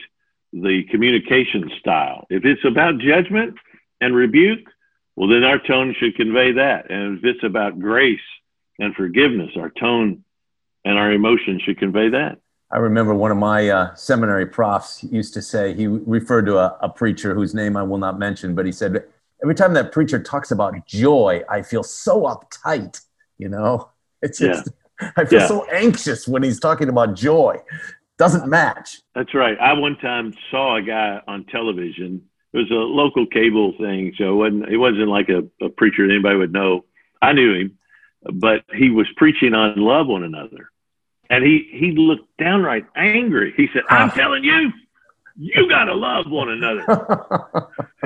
the 0.53 0.85
communication 0.91 1.71
style. 1.79 2.27
If 2.31 2.45
it's 2.45 2.65
about 2.65 2.99
judgment 2.99 3.57
and 4.01 4.15
rebuke, 4.15 4.67
well, 5.17 5.29
then 5.29 5.45
our 5.45 5.59
tone 5.59 5.95
should 5.99 6.17
convey 6.17 6.53
that. 6.53 6.91
And 6.91 7.19
if 7.19 7.25
it's 7.25 7.45
about 7.45 7.79
grace 7.79 8.21
and 8.79 8.95
forgiveness, 8.95 9.51
our 9.57 9.71
tone 9.71 10.25
and 10.85 10.99
our 10.99 11.13
emotion 11.13 11.61
should 11.65 11.79
convey 11.79 12.09
that. 12.11 12.39
I 12.71 12.79
remember 12.79 13.15
one 13.15 13.31
of 13.31 13.37
my 13.37 13.69
uh, 13.69 13.95
seminary 13.95 14.47
profs 14.47 15.05
used 15.05 15.35
to 15.35 15.43
say, 15.43 15.75
he 15.75 15.87
referred 15.87 16.47
to 16.47 16.59
a, 16.59 16.77
a, 16.81 16.89
preacher 16.89 17.35
whose 17.35 17.55
name 17.55 17.77
I 17.77 17.83
will 17.85 17.99
not 17.99 18.19
mention, 18.19 18.55
but 18.55 18.67
he 18.67 18.73
said, 18.73 19.05
every 19.43 19.55
time 19.55 19.75
that 19.75 19.93
preacher 19.93 20.21
talks 20.21 20.51
about 20.51 20.85
joy, 20.87 21.43
I 21.49 21.63
feel 21.63 21.85
so 21.85 22.23
uptight, 22.23 23.01
you 23.39 23.49
know? 23.49 23.91
It's 24.23 24.39
just, 24.39 24.67
yeah. 24.67 24.73
I 25.17 25.25
feel 25.25 25.41
yeah. 25.41 25.47
so 25.47 25.65
anxious 25.67 26.27
when 26.29 26.43
he's 26.43 26.61
talking 26.61 26.89
about 26.89 27.15
joy. 27.15 27.57
Doesn't 28.17 28.49
match. 28.49 29.01
That's 29.15 29.35
right. 29.35 29.59
I 29.59 29.73
one 29.73 29.97
time 29.97 30.35
saw 30.51 30.77
a 30.77 30.83
guy 30.83 31.21
on 31.27 31.45
television 31.47 32.23
it 32.55 32.59
was 32.59 32.71
a 32.71 32.75
local 32.75 33.27
cable 33.27 33.75
thing, 33.79 34.15
so 34.17 34.31
it 34.31 34.37
wasn't 34.37 34.69
it 34.69 34.77
wasn't 34.77 35.09
like 35.09 35.29
a, 35.29 35.43
a 35.61 35.69
preacher 35.69 36.07
that 36.07 36.13
anybody 36.13 36.37
would 36.37 36.53
know. 36.53 36.85
I 37.21 37.33
knew 37.33 37.53
him, 37.53 37.79
but 38.33 38.63
he 38.73 38.91
was 38.91 39.09
preaching 39.17 39.55
on 39.55 39.75
love 39.77 40.07
one 40.07 40.23
another, 40.23 40.71
and 41.29 41.43
he 41.43 41.69
he 41.73 41.91
looked 41.91 42.29
downright 42.39 42.87
angry. 42.95 43.53
He 43.57 43.67
said, 43.73 43.83
"I'm 43.89 44.09
telling 44.13 44.45
you, 44.45 44.73
you 45.37 45.69
got 45.69 45.87
to 45.87 45.95
love 45.95 46.31
one 46.31 46.49
another." 46.49 46.85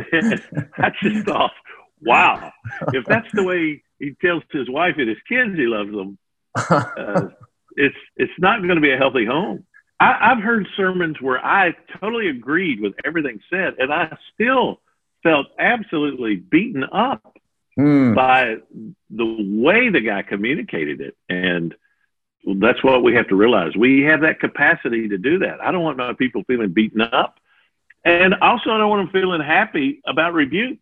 I 0.79 0.93
just 1.03 1.27
thought, 1.27 1.53
wow, 2.01 2.51
if 2.95 3.05
that's 3.05 3.31
the 3.35 3.43
way 3.43 3.83
he 3.99 4.15
tells 4.23 4.45
his 4.51 4.71
wife 4.71 4.95
and 4.97 5.11
his 5.11 5.19
kids 5.29 5.57
he 5.57 5.67
loves 5.67 5.93
them, 5.93 6.17
uh, 6.71 7.29
it's 7.77 7.97
it's 8.17 8.33
not 8.39 8.63
going 8.63 8.77
to 8.77 8.81
be 8.81 8.93
a 8.93 8.99
healthy 8.99 9.25
home. 9.25 9.65
I, 10.01 10.29
have 10.29 10.39
heard 10.39 10.67
sermons 10.77 11.21
where 11.21 11.45
I 11.45 11.75
totally 12.01 12.29
agreed 12.29 12.81
with 12.81 12.95
everything 13.05 13.41
said, 13.51 13.75
and 13.79 13.93
I 13.93 14.17
still 14.35 14.81
felt 15.23 15.47
absolutely 15.59 16.37
beaten 16.37 16.85
up 16.85 17.37
mm. 17.79 18.15
by 18.15 18.57
the 19.11 19.37
way 19.61 19.91
the 19.91 20.01
guy 20.01 20.23
communicated 20.23 21.01
it. 21.01 21.17
And 21.29 21.75
that's 22.61 22.83
what 22.85 23.03
we 23.03 23.15
have 23.15 23.29
to 23.29 23.35
realize. 23.35 23.75
We 23.77 24.03
have 24.03 24.21
that 24.21 24.41
capacity 24.41 25.09
to 25.09 25.19
do 25.19 25.41
that. 25.41 25.61
I 25.61 25.73
don't 25.73 25.83
want 25.83 25.99
my 25.99 26.13
people 26.13 26.45
feeling 26.47 26.73
beaten 26.73 27.01
up. 27.01 27.39
And 28.05 28.35
also, 28.41 28.71
I 28.71 28.79
don't 28.79 28.89
want 28.89 29.13
them 29.13 29.21
feeling 29.21 29.43
happy 29.43 30.01
about 30.07 30.33
rebuke. 30.33 30.79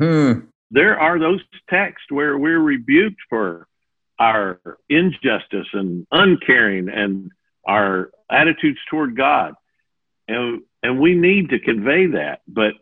Mm. 0.00 0.46
There 0.70 0.98
are 0.98 1.18
those 1.18 1.40
texts 1.68 2.06
where 2.10 2.38
we're 2.38 2.60
rebuked 2.60 3.20
for 3.28 3.66
our 4.20 4.60
injustice 4.88 5.66
and 5.72 6.06
uncaring 6.12 6.90
and 6.90 7.32
our 7.66 8.10
attitudes 8.30 8.78
toward 8.90 9.16
God. 9.16 9.54
And, 10.28 10.62
and 10.82 11.00
we 11.00 11.14
need 11.14 11.50
to 11.50 11.58
convey 11.58 12.06
that. 12.08 12.42
But 12.46 12.74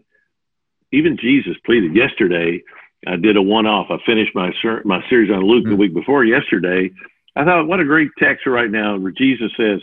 even 0.93 1.17
Jesus 1.17 1.57
pleaded 1.65 1.95
yesterday. 1.95 2.63
I 3.07 3.17
did 3.17 3.37
a 3.37 3.43
one 3.43 3.67
off. 3.67 3.87
I 3.91 3.99
finished 4.05 4.35
my, 4.35 4.53
ser- 4.61 4.83
my 4.85 5.01
series 5.09 5.31
on 5.31 5.45
Luke 5.45 5.63
mm-hmm. 5.63 5.71
the 5.71 5.77
week 5.77 5.95
before 5.95 6.25
yesterday. 6.25 6.91
I 7.37 7.45
thought, 7.45 7.69
what 7.69 7.81
a 7.81 7.85
great 7.85 8.11
text 8.19 8.47
right 8.47 8.71
now 8.71 8.99
where 8.99 9.13
Jesus 9.13 9.53
says, 9.57 9.81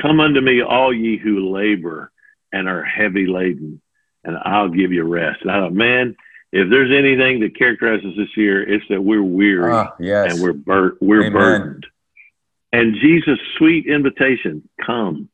Come 0.00 0.20
unto 0.20 0.40
me, 0.40 0.62
all 0.62 0.94
ye 0.94 1.18
who 1.18 1.52
labor 1.52 2.12
and 2.52 2.68
are 2.68 2.84
heavy 2.84 3.26
laden, 3.26 3.80
and 4.22 4.36
I'll 4.36 4.68
give 4.68 4.92
you 4.92 5.02
rest. 5.02 5.40
And 5.42 5.50
I 5.50 5.58
thought, 5.58 5.72
man, 5.72 6.14
if 6.52 6.68
there's 6.68 6.90
anything 6.90 7.40
that 7.40 7.56
characterizes 7.56 8.16
this 8.16 8.36
year, 8.36 8.62
it's 8.62 8.84
that 8.88 9.02
we're 9.02 9.22
weary 9.22 9.72
ah, 9.72 9.94
yes. 10.00 10.32
and 10.32 10.42
we're 10.42 10.52
bur- 10.52 10.96
we're 11.00 11.24
Amen. 11.24 11.32
burdened. 11.32 11.86
And 12.72 12.94
Jesus' 13.00 13.38
sweet 13.56 13.86
invitation, 13.86 14.68
come. 14.84 15.28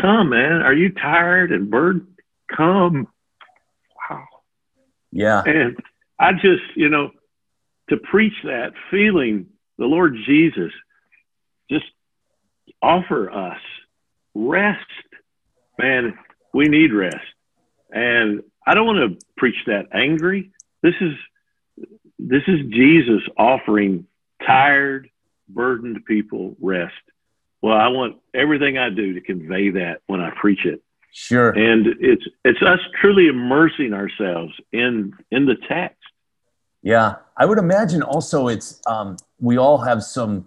Come, 0.00 0.30
man. 0.30 0.62
Are 0.62 0.74
you 0.74 0.90
tired 0.90 1.52
and 1.52 1.70
burdened? 1.70 2.18
Come. 2.54 3.08
Wow. 4.10 4.26
Yeah. 5.12 5.42
And 5.44 5.78
I 6.18 6.32
just, 6.32 6.62
you 6.74 6.88
know, 6.88 7.10
to 7.88 7.96
preach 7.96 8.34
that 8.44 8.72
feeling 8.90 9.46
the 9.78 9.86
Lord 9.86 10.16
Jesus 10.26 10.72
just 11.70 11.86
offer 12.82 13.30
us 13.30 13.60
rest. 14.34 14.80
Man, 15.78 16.18
we 16.52 16.68
need 16.68 16.92
rest. 16.92 17.16
And 17.90 18.42
I 18.66 18.74
don't 18.74 18.86
want 18.86 19.18
to 19.18 19.26
preach 19.36 19.56
that 19.66 19.88
angry. 19.92 20.50
This 20.82 20.94
is 21.00 21.12
this 22.18 22.42
is 22.46 22.60
Jesus 22.70 23.22
offering 23.36 24.06
tired, 24.44 25.10
burdened 25.48 26.04
people 26.06 26.56
rest. 26.60 26.94
Well, 27.62 27.76
I 27.76 27.88
want 27.88 28.16
everything 28.34 28.78
I 28.78 28.90
do 28.90 29.14
to 29.14 29.20
convey 29.20 29.70
that 29.70 30.00
when 30.06 30.20
I 30.20 30.30
preach 30.30 30.64
it. 30.64 30.82
Sure. 31.12 31.50
And 31.50 31.86
it's 32.00 32.24
it's 32.44 32.60
us 32.62 32.80
truly 33.00 33.28
immersing 33.28 33.92
ourselves 33.92 34.52
in 34.72 35.14
in 35.30 35.46
the 35.46 35.56
text. 35.68 35.98
Yeah, 36.82 37.16
I 37.36 37.46
would 37.46 37.58
imagine 37.58 38.02
also 38.02 38.48
it's 38.48 38.80
um, 38.86 39.16
we 39.40 39.56
all 39.56 39.78
have 39.78 40.02
some 40.02 40.46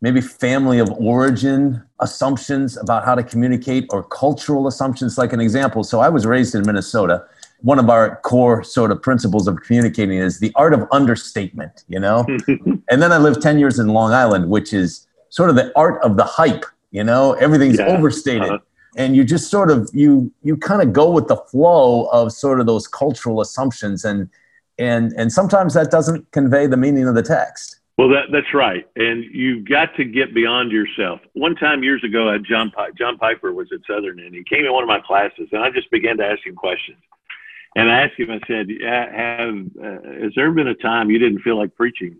maybe 0.00 0.20
family 0.20 0.78
of 0.78 0.90
origin 0.92 1.82
assumptions 2.00 2.76
about 2.76 3.04
how 3.04 3.14
to 3.14 3.22
communicate 3.22 3.86
or 3.90 4.02
cultural 4.02 4.68
assumptions. 4.68 5.18
Like 5.18 5.32
an 5.32 5.40
example, 5.40 5.82
so 5.82 6.00
I 6.00 6.08
was 6.08 6.24
raised 6.24 6.54
in 6.54 6.62
Minnesota, 6.64 7.26
one 7.60 7.78
of 7.78 7.88
our 7.90 8.16
core 8.16 8.62
sort 8.62 8.90
of 8.90 9.00
principles 9.02 9.48
of 9.48 9.60
communicating 9.62 10.18
is 10.18 10.38
the 10.38 10.52
art 10.54 10.74
of 10.74 10.86
understatement, 10.92 11.84
you 11.88 11.98
know? 11.98 12.26
and 12.88 13.02
then 13.02 13.12
I 13.12 13.18
lived 13.18 13.42
10 13.42 13.58
years 13.58 13.78
in 13.78 13.88
Long 13.88 14.12
Island, 14.12 14.50
which 14.50 14.72
is 14.72 15.06
sort 15.30 15.50
of 15.50 15.56
the 15.56 15.72
art 15.76 16.02
of 16.02 16.16
the 16.16 16.24
hype, 16.24 16.64
you 16.90 17.04
know? 17.04 17.32
Everything's 17.34 17.78
yeah. 17.78 17.86
overstated. 17.86 18.42
Uh-huh. 18.42 18.58
And 18.96 19.14
you 19.14 19.24
just 19.24 19.50
sort 19.50 19.70
of 19.70 19.90
you 19.92 20.32
you 20.42 20.56
kind 20.56 20.80
of 20.80 20.94
go 20.94 21.10
with 21.10 21.28
the 21.28 21.36
flow 21.36 22.06
of 22.06 22.32
sort 22.32 22.60
of 22.60 22.66
those 22.66 22.88
cultural 22.88 23.42
assumptions 23.42 24.06
and 24.06 24.30
and 24.78 25.12
and 25.18 25.30
sometimes 25.30 25.74
that 25.74 25.90
doesn't 25.90 26.30
convey 26.30 26.66
the 26.66 26.78
meaning 26.78 27.06
of 27.06 27.14
the 27.14 27.22
text. 27.22 27.80
Well, 27.98 28.10
that, 28.10 28.24
that's 28.30 28.52
right, 28.52 28.86
and 28.96 29.24
you've 29.24 29.66
got 29.66 29.96
to 29.96 30.04
get 30.04 30.34
beyond 30.34 30.70
yourself. 30.70 31.20
One 31.32 31.54
time 31.56 31.82
years 31.82 32.04
ago, 32.04 32.28
I 32.28 32.36
John 32.38 32.70
John 32.96 33.16
Piper 33.16 33.54
was 33.54 33.68
at 33.72 33.80
Southern, 33.86 34.20
and 34.20 34.34
he 34.34 34.44
came 34.44 34.66
in 34.66 34.72
one 34.72 34.82
of 34.82 34.88
my 34.88 35.00
classes, 35.00 35.48
and 35.52 35.62
I 35.62 35.70
just 35.70 35.90
began 35.90 36.18
to 36.18 36.26
ask 36.26 36.46
him 36.46 36.54
questions. 36.54 36.98
And 37.76 37.90
I 37.90 38.04
asked 38.04 38.18
him, 38.18 38.30
I 38.30 38.40
said, 38.46 38.68
have, 38.82 39.54
uh, 39.78 40.22
has 40.22 40.32
there 40.34 40.50
been 40.50 40.66
a 40.66 40.74
time 40.74 41.10
you 41.10 41.18
didn't 41.18 41.42
feel 41.42 41.58
like 41.58 41.74
preaching 41.74 42.16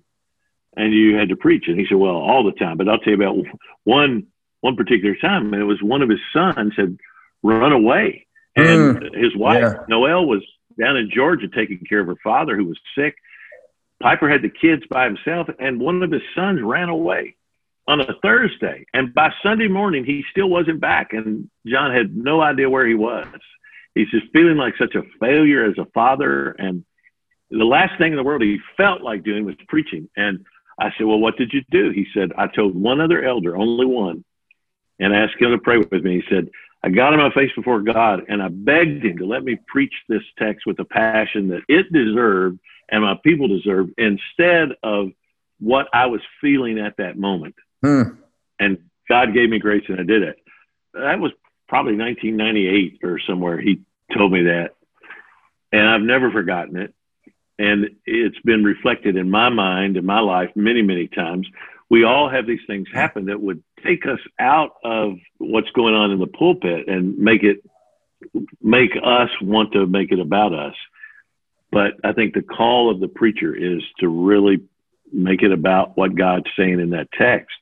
and 0.77 0.93
you 0.93 1.17
had 1.17 1.31
to 1.31 1.37
preach? 1.37 1.65
And 1.67 1.81
he 1.81 1.87
said, 1.89 1.97
well, 1.97 2.17
all 2.17 2.45
the 2.45 2.53
time, 2.53 2.77
but 2.77 2.91
I'll 2.91 2.99
tell 2.99 3.15
you 3.15 3.23
about 3.23 3.39
one, 3.85 4.27
one 4.61 4.77
particular 4.77 5.17
time. 5.17 5.55
And 5.55 5.63
it 5.63 5.65
was 5.65 5.83
one 5.83 6.03
of 6.03 6.11
his 6.11 6.21
sons 6.31 6.75
had 6.77 6.99
run 7.43 7.73
away 7.73 8.27
and 8.55 8.99
mm, 8.99 9.23
his 9.23 9.35
wife, 9.35 9.63
yeah. 9.63 9.85
Noël, 9.91 10.27
was 10.27 10.43
down 10.79 10.99
in 10.99 11.11
Georgia 11.11 11.49
taking 11.49 11.81
care 11.89 12.01
of 12.01 12.07
her 12.07 12.19
father 12.23 12.55
who 12.55 12.67
was 12.67 12.79
sick. 12.95 13.17
Piper 14.03 14.29
had 14.29 14.43
the 14.43 14.51
kids 14.51 14.83
by 14.91 15.07
himself 15.07 15.49
and 15.59 15.81
one 15.81 16.03
of 16.03 16.13
his 16.13 16.23
sons 16.35 16.61
ran 16.63 16.91
away 16.91 17.35
on 17.89 18.03
a 18.03 18.13
Thursday. 18.21 18.85
And 18.93 19.15
by 19.15 19.33
Sunday 19.43 19.69
morning, 19.69 20.05
he 20.05 20.23
still 20.31 20.51
wasn't 20.51 20.83
back. 20.83 21.15
And 21.15 21.49
John 21.67 21.95
had 21.95 22.15
no 22.15 22.43
idea 22.43 22.69
where 22.69 22.87
he 22.87 22.95
was 22.95 23.27
he's 23.97 24.11
just 24.11 24.33
feeling 24.33 24.57
like 24.57 24.75
such 24.79 24.95
a 24.95 25.03
failure 25.19 25.65
as 25.65 25.77
a 25.79 25.87
father. 25.87 26.51
And 26.51 26.85
the 27.51 27.65
last 27.65 27.99
thing 27.99 28.13
in 28.13 28.17
the 28.17 28.23
world 28.23 28.43
he 28.43 28.59
felt 28.77 29.01
like 29.01 29.25
doing 29.25 29.45
was 29.45 29.57
preaching. 29.67 30.09
And 30.17 30.45
I 30.79 30.91
said, 30.97 31.07
Well, 31.07 31.19
what 31.19 31.37
did 31.37 31.53
you 31.53 31.63
do? 31.71 31.91
He 31.91 32.07
said, 32.15 32.33
I 32.39 32.47
told 32.47 32.77
one 32.77 33.01
other 33.01 33.25
elder, 33.25 33.57
only 33.57 33.87
one, 33.87 34.25
and 35.01 35.15
asked 35.15 35.41
him 35.41 35.51
to 35.51 35.59
pray 35.59 35.79
with 35.79 36.05
me. 36.05 36.23
He 36.23 36.35
said, 36.35 36.51
I 36.83 36.91
got 36.91 37.13
on 37.13 37.19
my 37.19 37.33
face 37.33 37.51
before 37.57 37.81
God 37.81 38.25
and 38.29 38.41
I 38.41 38.49
begged 38.49 39.05
him 39.05 39.19
to 39.19 39.27
let 39.27 39.43
me 39.43 39.59
preach 39.67 39.95
this 40.09 40.23
text 40.39 40.67
with 40.67 40.77
the 40.77 40.85
passion 40.85 41.49
that 41.49 41.63
it 41.69 41.93
deserved 41.93 42.61
and 42.89 43.03
my 43.03 43.19
people 43.25 43.49
deserved 43.49 43.93
instead 43.99 44.69
of 44.83 45.09
what 45.59 45.89
I 45.93 46.07
was 46.07 46.21
feeling 46.41 46.79
at 46.79 46.99
that 46.99 47.19
moment. 47.19 47.57
Hmm. 47.83 48.03
And 48.61 48.79
God 49.09 49.35
gave 49.35 49.49
me 49.49 49.59
grace 49.59 49.85
and 49.89 49.99
I 49.99 50.05
did 50.05 50.23
it. 50.23 50.37
That 50.95 51.19
was 51.19 51.33
probably 51.69 51.97
1998 51.97 53.01
or 53.03 53.19
somewhere. 53.19 53.61
He 53.61 53.81
told 54.17 54.33
me 54.33 54.45
that. 54.45 54.75
And 55.73 55.89
I've 55.89 56.03
never 56.03 56.31
forgotten 56.31 56.77
it. 56.77 56.95
And 57.59 57.97
it's 58.05 58.39
been 58.41 58.65
reflected 58.65 59.17
in 59.17 59.31
my 59.31 59.49
mind, 59.49 59.97
in 59.97 60.05
my 60.05 60.21
life, 60.21 60.51
many, 60.55 60.83
many 60.83 61.09
times. 61.09 61.47
We 61.89 62.05
all 62.05 62.29
have 62.29 62.47
these 62.47 62.61
things 62.67 62.89
happen 62.93 63.27
that 63.27 63.41
would 63.41 63.63
take 63.85 64.07
us 64.07 64.19
out 64.39 64.75
of 64.85 65.15
what's 65.39 65.71
going 65.71 65.95
on 65.95 66.11
in 66.11 66.19
the 66.19 66.27
pulpit 66.27 66.89
and 66.89 67.19
make 67.19 67.43
it 67.43 67.63
make 68.63 68.93
us 69.03 69.31
want 69.41 69.73
to 69.73 69.87
make 69.87 70.11
it 70.11 70.19
about 70.19 70.53
us. 70.53 70.75
But 71.71 71.93
I 72.05 72.13
think 72.13 72.35
the 72.35 72.43
call 72.43 72.91
of 72.91 73.01
the 73.01 73.09
preacher 73.09 73.55
is 73.55 73.83
to 74.01 74.09
really 74.09 74.63
make 75.13 75.43
it 75.43 75.53
about 75.53 75.97
what 75.97 76.15
God's 76.15 76.47
saying 76.57 76.81
in 76.81 76.91
that 76.91 77.13
text. 77.13 77.55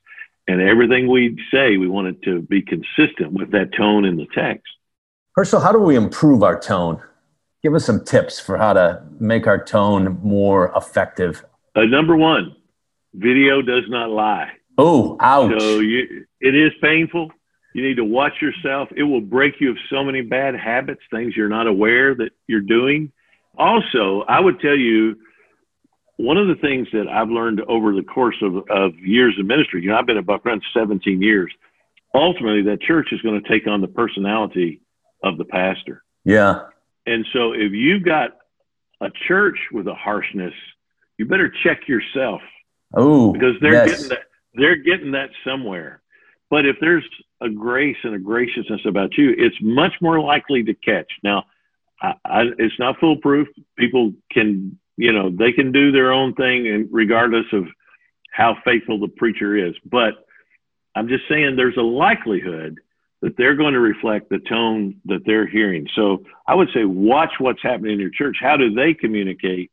And 0.47 0.61
everything 0.61 1.07
we 1.07 1.37
say, 1.51 1.77
we 1.77 1.87
want 1.87 2.07
it 2.07 2.21
to 2.23 2.41
be 2.41 2.61
consistent 2.61 3.33
with 3.33 3.51
that 3.51 3.73
tone 3.75 4.05
in 4.05 4.15
the 4.15 4.27
text. 4.33 4.67
Hershael, 5.37 5.61
how 5.61 5.71
do 5.71 5.79
we 5.79 5.95
improve 5.95 6.43
our 6.43 6.59
tone? 6.59 7.01
Give 7.63 7.73
us 7.73 7.85
some 7.85 8.05
tips 8.05 8.39
for 8.39 8.57
how 8.57 8.73
to 8.73 9.03
make 9.19 9.47
our 9.47 9.63
tone 9.63 10.19
more 10.21 10.71
effective. 10.75 11.43
Uh, 11.75 11.85
number 11.85 12.15
one, 12.15 12.55
video 13.13 13.61
does 13.61 13.83
not 13.87 14.09
lie. 14.09 14.51
Oh, 14.77 15.17
ouch. 15.19 15.59
So 15.59 15.79
you, 15.79 16.25
it 16.39 16.55
is 16.55 16.71
painful. 16.81 17.31
You 17.73 17.81
need 17.81 17.95
to 17.95 18.05
watch 18.05 18.33
yourself. 18.41 18.89
It 18.95 19.03
will 19.03 19.21
break 19.21 19.59
you 19.59 19.71
of 19.71 19.77
so 19.89 20.03
many 20.03 20.21
bad 20.21 20.55
habits, 20.55 21.01
things 21.11 21.35
you're 21.35 21.49
not 21.49 21.67
aware 21.67 22.13
that 22.15 22.29
you're 22.47 22.61
doing. 22.61 23.11
Also, 23.57 24.21
I 24.27 24.39
would 24.39 24.59
tell 24.59 24.75
you 24.75 25.17
one 26.17 26.37
of 26.37 26.47
the 26.47 26.55
things 26.55 26.87
that 26.93 27.07
I've 27.07 27.29
learned 27.29 27.61
over 27.67 27.93
the 27.93 28.03
course 28.03 28.37
of, 28.41 28.57
of 28.69 28.95
years 28.99 29.35
of 29.39 29.45
ministry, 29.45 29.83
you 29.83 29.89
know, 29.89 29.97
I've 29.97 30.05
been 30.05 30.17
at 30.17 30.25
Buck 30.25 30.45
Run 30.45 30.61
17 30.73 31.21
years. 31.21 31.51
Ultimately, 32.13 32.61
that 32.63 32.81
church 32.81 33.09
is 33.11 33.21
going 33.21 33.41
to 33.41 33.49
take 33.49 33.67
on 33.67 33.81
the 33.81 33.87
personality 33.87 34.81
of 35.23 35.37
the 35.37 35.45
pastor. 35.45 36.03
Yeah. 36.23 36.67
And 37.05 37.25
so 37.33 37.51
if 37.51 37.71
you've 37.71 38.03
got 38.03 38.37
a 39.01 39.09
church 39.27 39.57
with 39.71 39.87
a 39.87 39.93
harshness, 39.93 40.53
you 41.17 41.25
better 41.25 41.51
check 41.63 41.87
yourself. 41.87 42.41
Oh, 42.93 43.33
because 43.33 43.55
they're 43.61 43.73
yes. 43.73 43.89
getting 43.89 44.09
that 44.09 44.19
they're 44.53 44.75
getting 44.77 45.11
that 45.11 45.29
somewhere. 45.45 46.01
But 46.49 46.65
if 46.65 46.77
there's 46.79 47.03
a 47.41 47.49
grace 47.49 47.97
and 48.03 48.15
a 48.15 48.19
graciousness 48.19 48.81
about 48.85 49.17
you, 49.17 49.33
it's 49.37 49.55
much 49.61 49.93
more 50.01 50.19
likely 50.21 50.63
to 50.63 50.73
catch. 50.73 51.11
Now, 51.23 51.43
I, 52.01 52.13
I, 52.23 52.41
it's 52.57 52.79
not 52.79 52.99
foolproof. 52.99 53.47
People 53.77 54.13
can 54.31 54.79
you 54.97 55.11
know, 55.11 55.29
they 55.29 55.51
can 55.51 55.71
do 55.71 55.91
their 55.91 56.11
own 56.11 56.33
thing 56.33 56.67
and 56.67 56.87
regardless 56.91 57.45
of 57.53 57.65
how 58.31 58.57
faithful 58.65 58.99
the 58.99 59.07
preacher 59.07 59.55
is. 59.55 59.73
But 59.85 60.13
I'm 60.95 61.07
just 61.07 61.23
saying 61.29 61.55
there's 61.55 61.77
a 61.77 61.81
likelihood 61.81 62.79
that 63.21 63.37
they're 63.37 63.55
going 63.55 63.73
to 63.73 63.79
reflect 63.79 64.29
the 64.29 64.39
tone 64.39 64.95
that 65.05 65.25
they're 65.25 65.47
hearing. 65.47 65.87
So 65.95 66.23
I 66.47 66.55
would 66.55 66.69
say 66.73 66.85
watch 66.85 67.31
what's 67.39 67.61
happening 67.61 67.93
in 67.93 67.99
your 67.99 68.11
church. 68.11 68.37
How 68.39 68.57
do 68.57 68.73
they 68.73 68.93
communicate, 68.93 69.71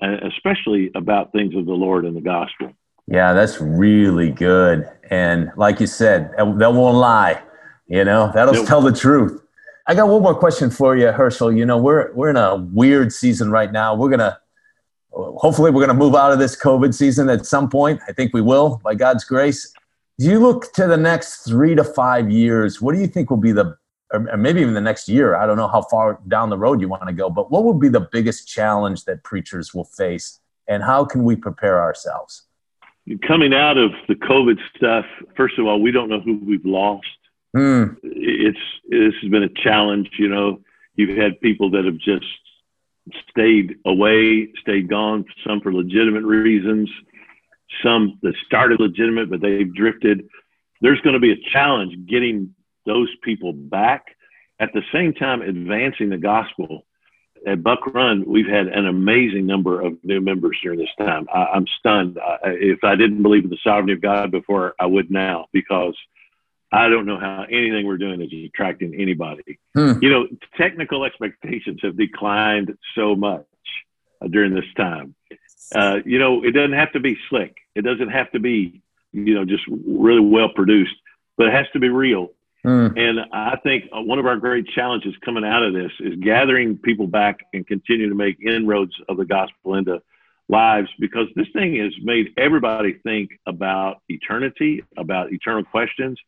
uh, 0.00 0.16
especially 0.22 0.90
about 0.94 1.32
things 1.32 1.54
of 1.54 1.66
the 1.66 1.72
Lord 1.72 2.04
and 2.04 2.16
the 2.16 2.20
gospel? 2.20 2.72
Yeah, 3.06 3.32
that's 3.34 3.60
really 3.60 4.30
good. 4.30 4.90
And 5.10 5.52
like 5.56 5.78
you 5.78 5.86
said, 5.86 6.32
that 6.36 6.46
won't 6.46 6.96
lie. 6.96 7.42
You 7.86 8.04
know, 8.04 8.32
that'll 8.34 8.54
nope. 8.54 8.66
tell 8.66 8.80
the 8.80 8.92
truth. 8.92 9.40
I 9.86 9.94
got 9.94 10.08
one 10.08 10.22
more 10.22 10.34
question 10.34 10.70
for 10.70 10.96
you, 10.96 11.06
Hershael. 11.06 11.56
You 11.56 11.64
know, 11.64 11.78
we're 11.78 12.12
we're 12.14 12.30
in 12.30 12.36
a 12.36 12.56
weird 12.56 13.12
season 13.12 13.52
right 13.52 13.70
now. 13.70 13.94
We're 13.94 14.10
gonna 14.10 14.40
hopefully 15.16 15.70
we're 15.70 15.84
going 15.84 15.96
to 15.96 16.04
move 16.04 16.14
out 16.14 16.32
of 16.32 16.38
this 16.38 16.60
COVID 16.60 16.94
season 16.94 17.28
at 17.28 17.46
some 17.46 17.68
point. 17.68 18.00
I 18.08 18.12
think 18.12 18.34
we 18.34 18.42
will 18.42 18.80
by 18.84 18.94
God's 18.94 19.24
grace. 19.24 19.72
Do 20.18 20.26
you 20.26 20.38
look 20.38 20.72
to 20.74 20.86
the 20.86 20.96
next 20.96 21.44
three 21.44 21.74
to 21.74 21.84
five 21.84 22.30
years? 22.30 22.80
What 22.80 22.94
do 22.94 23.00
you 23.00 23.06
think 23.06 23.30
will 23.30 23.36
be 23.36 23.52
the, 23.52 23.76
or 24.12 24.36
maybe 24.36 24.60
even 24.60 24.74
the 24.74 24.80
next 24.80 25.08
year? 25.08 25.34
I 25.34 25.46
don't 25.46 25.56
know 25.56 25.68
how 25.68 25.82
far 25.82 26.20
down 26.28 26.50
the 26.50 26.58
road 26.58 26.80
you 26.80 26.88
want 26.88 27.06
to 27.06 27.12
go, 27.12 27.28
but 27.28 27.50
what 27.50 27.64
will 27.64 27.74
be 27.74 27.88
the 27.88 28.08
biggest 28.12 28.48
challenge 28.48 29.04
that 29.04 29.22
preachers 29.24 29.74
will 29.74 29.84
face, 29.84 30.40
and 30.68 30.82
how 30.82 31.04
can 31.04 31.24
we 31.24 31.36
prepare 31.36 31.80
ourselves? 31.80 32.44
Coming 33.26 33.54
out 33.54 33.78
of 33.78 33.92
the 34.08 34.14
COVID 34.14 34.58
stuff, 34.74 35.04
first 35.36 35.58
of 35.58 35.66
all, 35.66 35.80
we 35.80 35.92
don't 35.92 36.08
know 36.08 36.20
who 36.20 36.40
we've 36.44 36.64
lost. 36.64 37.06
Mm. 37.56 37.96
It's 38.02 38.58
this 38.88 39.14
has 39.20 39.30
been 39.30 39.44
a 39.44 39.48
challenge. 39.62 40.10
You 40.18 40.28
know, 40.28 40.60
you've 40.96 41.16
had 41.16 41.40
people 41.40 41.70
that 41.70 41.84
have 41.84 41.98
just 41.98 42.26
stayed 43.30 43.76
away, 43.84 44.48
stayed 44.60 44.88
gone, 44.88 45.24
some 45.46 45.60
for 45.60 45.72
legitimate 45.72 46.24
reasons, 46.24 46.90
some 47.82 48.18
that 48.22 48.34
started 48.46 48.80
legitimate, 48.80 49.30
but 49.30 49.40
they've 49.40 49.72
drifted. 49.74 50.28
There's 50.80 51.00
going 51.00 51.14
to 51.14 51.20
be 51.20 51.32
a 51.32 51.50
challenge 51.52 51.94
getting 52.08 52.54
those 52.84 53.08
people 53.22 53.52
back. 53.52 54.06
At 54.58 54.70
the 54.72 54.82
same 54.92 55.12
time, 55.12 55.42
advancing 55.42 56.08
the 56.08 56.18
gospel. 56.18 56.86
At 57.46 57.62
Buck 57.62 57.86
Run, 57.94 58.24
we've 58.26 58.48
had 58.48 58.66
an 58.68 58.86
amazing 58.86 59.46
number 59.46 59.80
of 59.80 60.02
new 60.02 60.20
members 60.20 60.58
during 60.62 60.80
this 60.80 60.88
time. 60.98 61.28
I, 61.32 61.56
am 61.56 61.66
stunned. 61.78 62.18
I, 62.18 62.38
if 62.44 62.82
I 62.82 62.96
didn't 62.96 63.22
believe 63.22 63.44
in 63.44 63.50
the 63.50 63.58
sovereignty 63.62 63.92
of 63.92 64.00
God 64.00 64.30
before, 64.30 64.74
I 64.80 64.86
would 64.86 65.10
now 65.10 65.46
because 65.52 65.94
I 66.72 66.88
don't 66.88 67.06
know 67.06 67.18
how 67.18 67.44
anything 67.48 67.86
we're 67.86 67.96
doing 67.96 68.20
is 68.20 68.32
attracting 68.32 68.94
anybody. 68.94 69.58
Hmm. 69.74 69.92
You 70.02 70.10
know, 70.10 70.26
technical 70.56 71.04
expectations 71.04 71.80
have 71.82 71.96
declined 71.96 72.76
so 72.94 73.14
much 73.14 73.46
uh, 74.20 74.26
during 74.28 74.54
this 74.54 74.64
time. 74.76 75.14
Uh, 75.74 75.98
you 76.04 76.18
know, 76.18 76.44
it 76.44 76.52
doesn't 76.52 76.76
have 76.76 76.92
to 76.92 77.00
be 77.00 77.16
slick. 77.28 77.54
It 77.74 77.82
doesn't 77.82 78.08
have 78.08 78.30
to 78.32 78.40
be, 78.40 78.82
you 79.12 79.34
know, 79.34 79.44
just 79.44 79.64
really 79.68 80.20
well 80.20 80.48
produced, 80.48 80.94
but 81.36 81.48
it 81.48 81.52
has 81.52 81.66
to 81.72 81.80
be 81.80 81.88
real. 81.88 82.32
Hmm. 82.62 82.88
And 82.96 83.20
I 83.32 83.56
think 83.62 83.84
uh, 83.96 84.02
one 84.02 84.18
of 84.18 84.26
our 84.26 84.36
great 84.36 84.66
challenges 84.68 85.14
coming 85.24 85.44
out 85.44 85.62
of 85.62 85.72
this 85.72 85.92
is 86.00 86.16
gathering 86.16 86.78
people 86.78 87.06
back 87.06 87.40
and 87.52 87.64
continue 87.66 88.08
to 88.08 88.14
make 88.14 88.38
inroads 88.44 88.94
of 89.08 89.18
the 89.18 89.24
gospel 89.24 89.74
into 89.74 90.02
lives 90.48 90.88
because 90.98 91.28
this 91.36 91.46
thing 91.52 91.76
has 91.76 91.92
made 92.02 92.32
everybody 92.36 92.94
think 93.04 93.30
about 93.46 94.02
eternity, 94.08 94.84
about 94.96 95.32
eternal 95.32 95.64
questions 95.64 96.18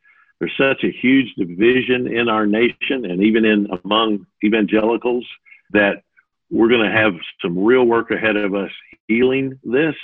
there's 0.40 0.56
such 0.56 0.84
a 0.84 0.90
huge 0.90 1.34
division 1.34 2.06
in 2.06 2.28
our 2.28 2.46
nation 2.46 3.04
and 3.04 3.22
even 3.22 3.44
in 3.44 3.68
among 3.84 4.26
evangelicals 4.44 5.26
that 5.72 6.02
we're 6.50 6.68
going 6.68 6.88
to 6.88 6.96
have 6.96 7.14
some 7.42 7.58
real 7.58 7.84
work 7.84 8.10
ahead 8.10 8.36
of 8.36 8.54
us 8.54 8.70
healing 9.06 9.58
this, 9.64 9.94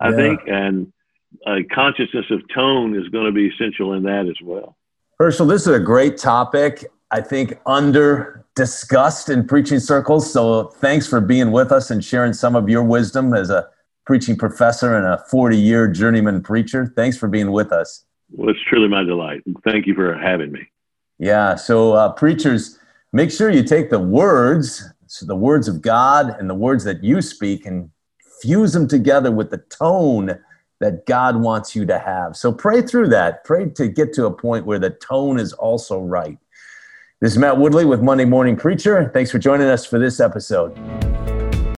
I 0.00 0.10
yeah. 0.10 0.16
think, 0.16 0.40
and 0.46 0.92
a 1.46 1.64
consciousness 1.64 2.26
of 2.30 2.40
tone 2.54 2.96
is 2.96 3.08
going 3.08 3.26
to 3.26 3.32
be 3.32 3.48
essential 3.48 3.92
in 3.92 4.04
that 4.04 4.26
as 4.26 4.36
well. 4.42 4.76
Hershael, 5.20 5.48
this 5.48 5.62
is 5.62 5.74
a 5.74 5.80
great 5.80 6.16
topic. 6.16 6.84
I 7.10 7.20
think 7.20 7.58
under 7.66 8.44
discussed 8.54 9.28
in 9.28 9.46
preaching 9.46 9.80
circles. 9.80 10.32
So 10.32 10.64
thanks 10.64 11.06
for 11.06 11.20
being 11.20 11.50
with 11.50 11.72
us 11.72 11.90
and 11.90 12.04
sharing 12.04 12.32
some 12.32 12.54
of 12.54 12.68
your 12.68 12.82
wisdom 12.82 13.34
as 13.34 13.50
a 13.50 13.68
preaching 14.06 14.36
professor 14.36 14.96
and 14.96 15.06
a 15.06 15.18
40 15.28 15.56
year 15.56 15.88
journeyman 15.88 16.42
preacher. 16.42 16.92
Thanks 16.96 17.16
for 17.16 17.28
being 17.28 17.50
with 17.50 17.72
us. 17.72 18.04
Well, 18.36 18.50
it's 18.50 18.60
truly 18.68 18.88
my 18.88 19.04
delight. 19.04 19.42
Thank 19.64 19.86
you 19.86 19.94
for 19.94 20.16
having 20.16 20.52
me. 20.52 20.68
Yeah. 21.18 21.54
So, 21.54 21.92
uh, 21.92 22.12
preachers, 22.12 22.78
make 23.12 23.30
sure 23.30 23.48
you 23.50 23.62
take 23.62 23.90
the 23.90 24.00
words, 24.00 24.84
so 25.06 25.24
the 25.24 25.36
words 25.36 25.68
of 25.68 25.80
God 25.80 26.36
and 26.40 26.50
the 26.50 26.54
words 26.54 26.82
that 26.84 27.04
you 27.04 27.22
speak, 27.22 27.64
and 27.64 27.90
fuse 28.42 28.72
them 28.72 28.88
together 28.88 29.30
with 29.30 29.50
the 29.50 29.58
tone 29.58 30.38
that 30.80 31.06
God 31.06 31.40
wants 31.40 31.76
you 31.76 31.86
to 31.86 31.98
have. 31.98 32.36
So, 32.36 32.52
pray 32.52 32.82
through 32.82 33.08
that. 33.10 33.44
Pray 33.44 33.70
to 33.70 33.88
get 33.88 34.12
to 34.14 34.26
a 34.26 34.32
point 34.32 34.66
where 34.66 34.80
the 34.80 34.90
tone 34.90 35.38
is 35.38 35.52
also 35.52 36.00
right. 36.00 36.38
This 37.20 37.32
is 37.32 37.38
Matt 37.38 37.58
Woodley 37.58 37.84
with 37.84 38.02
Monday 38.02 38.24
Morning 38.24 38.56
Preacher. 38.56 39.10
Thanks 39.14 39.30
for 39.30 39.38
joining 39.38 39.68
us 39.68 39.86
for 39.86 40.00
this 40.00 40.18
episode. 40.18 40.76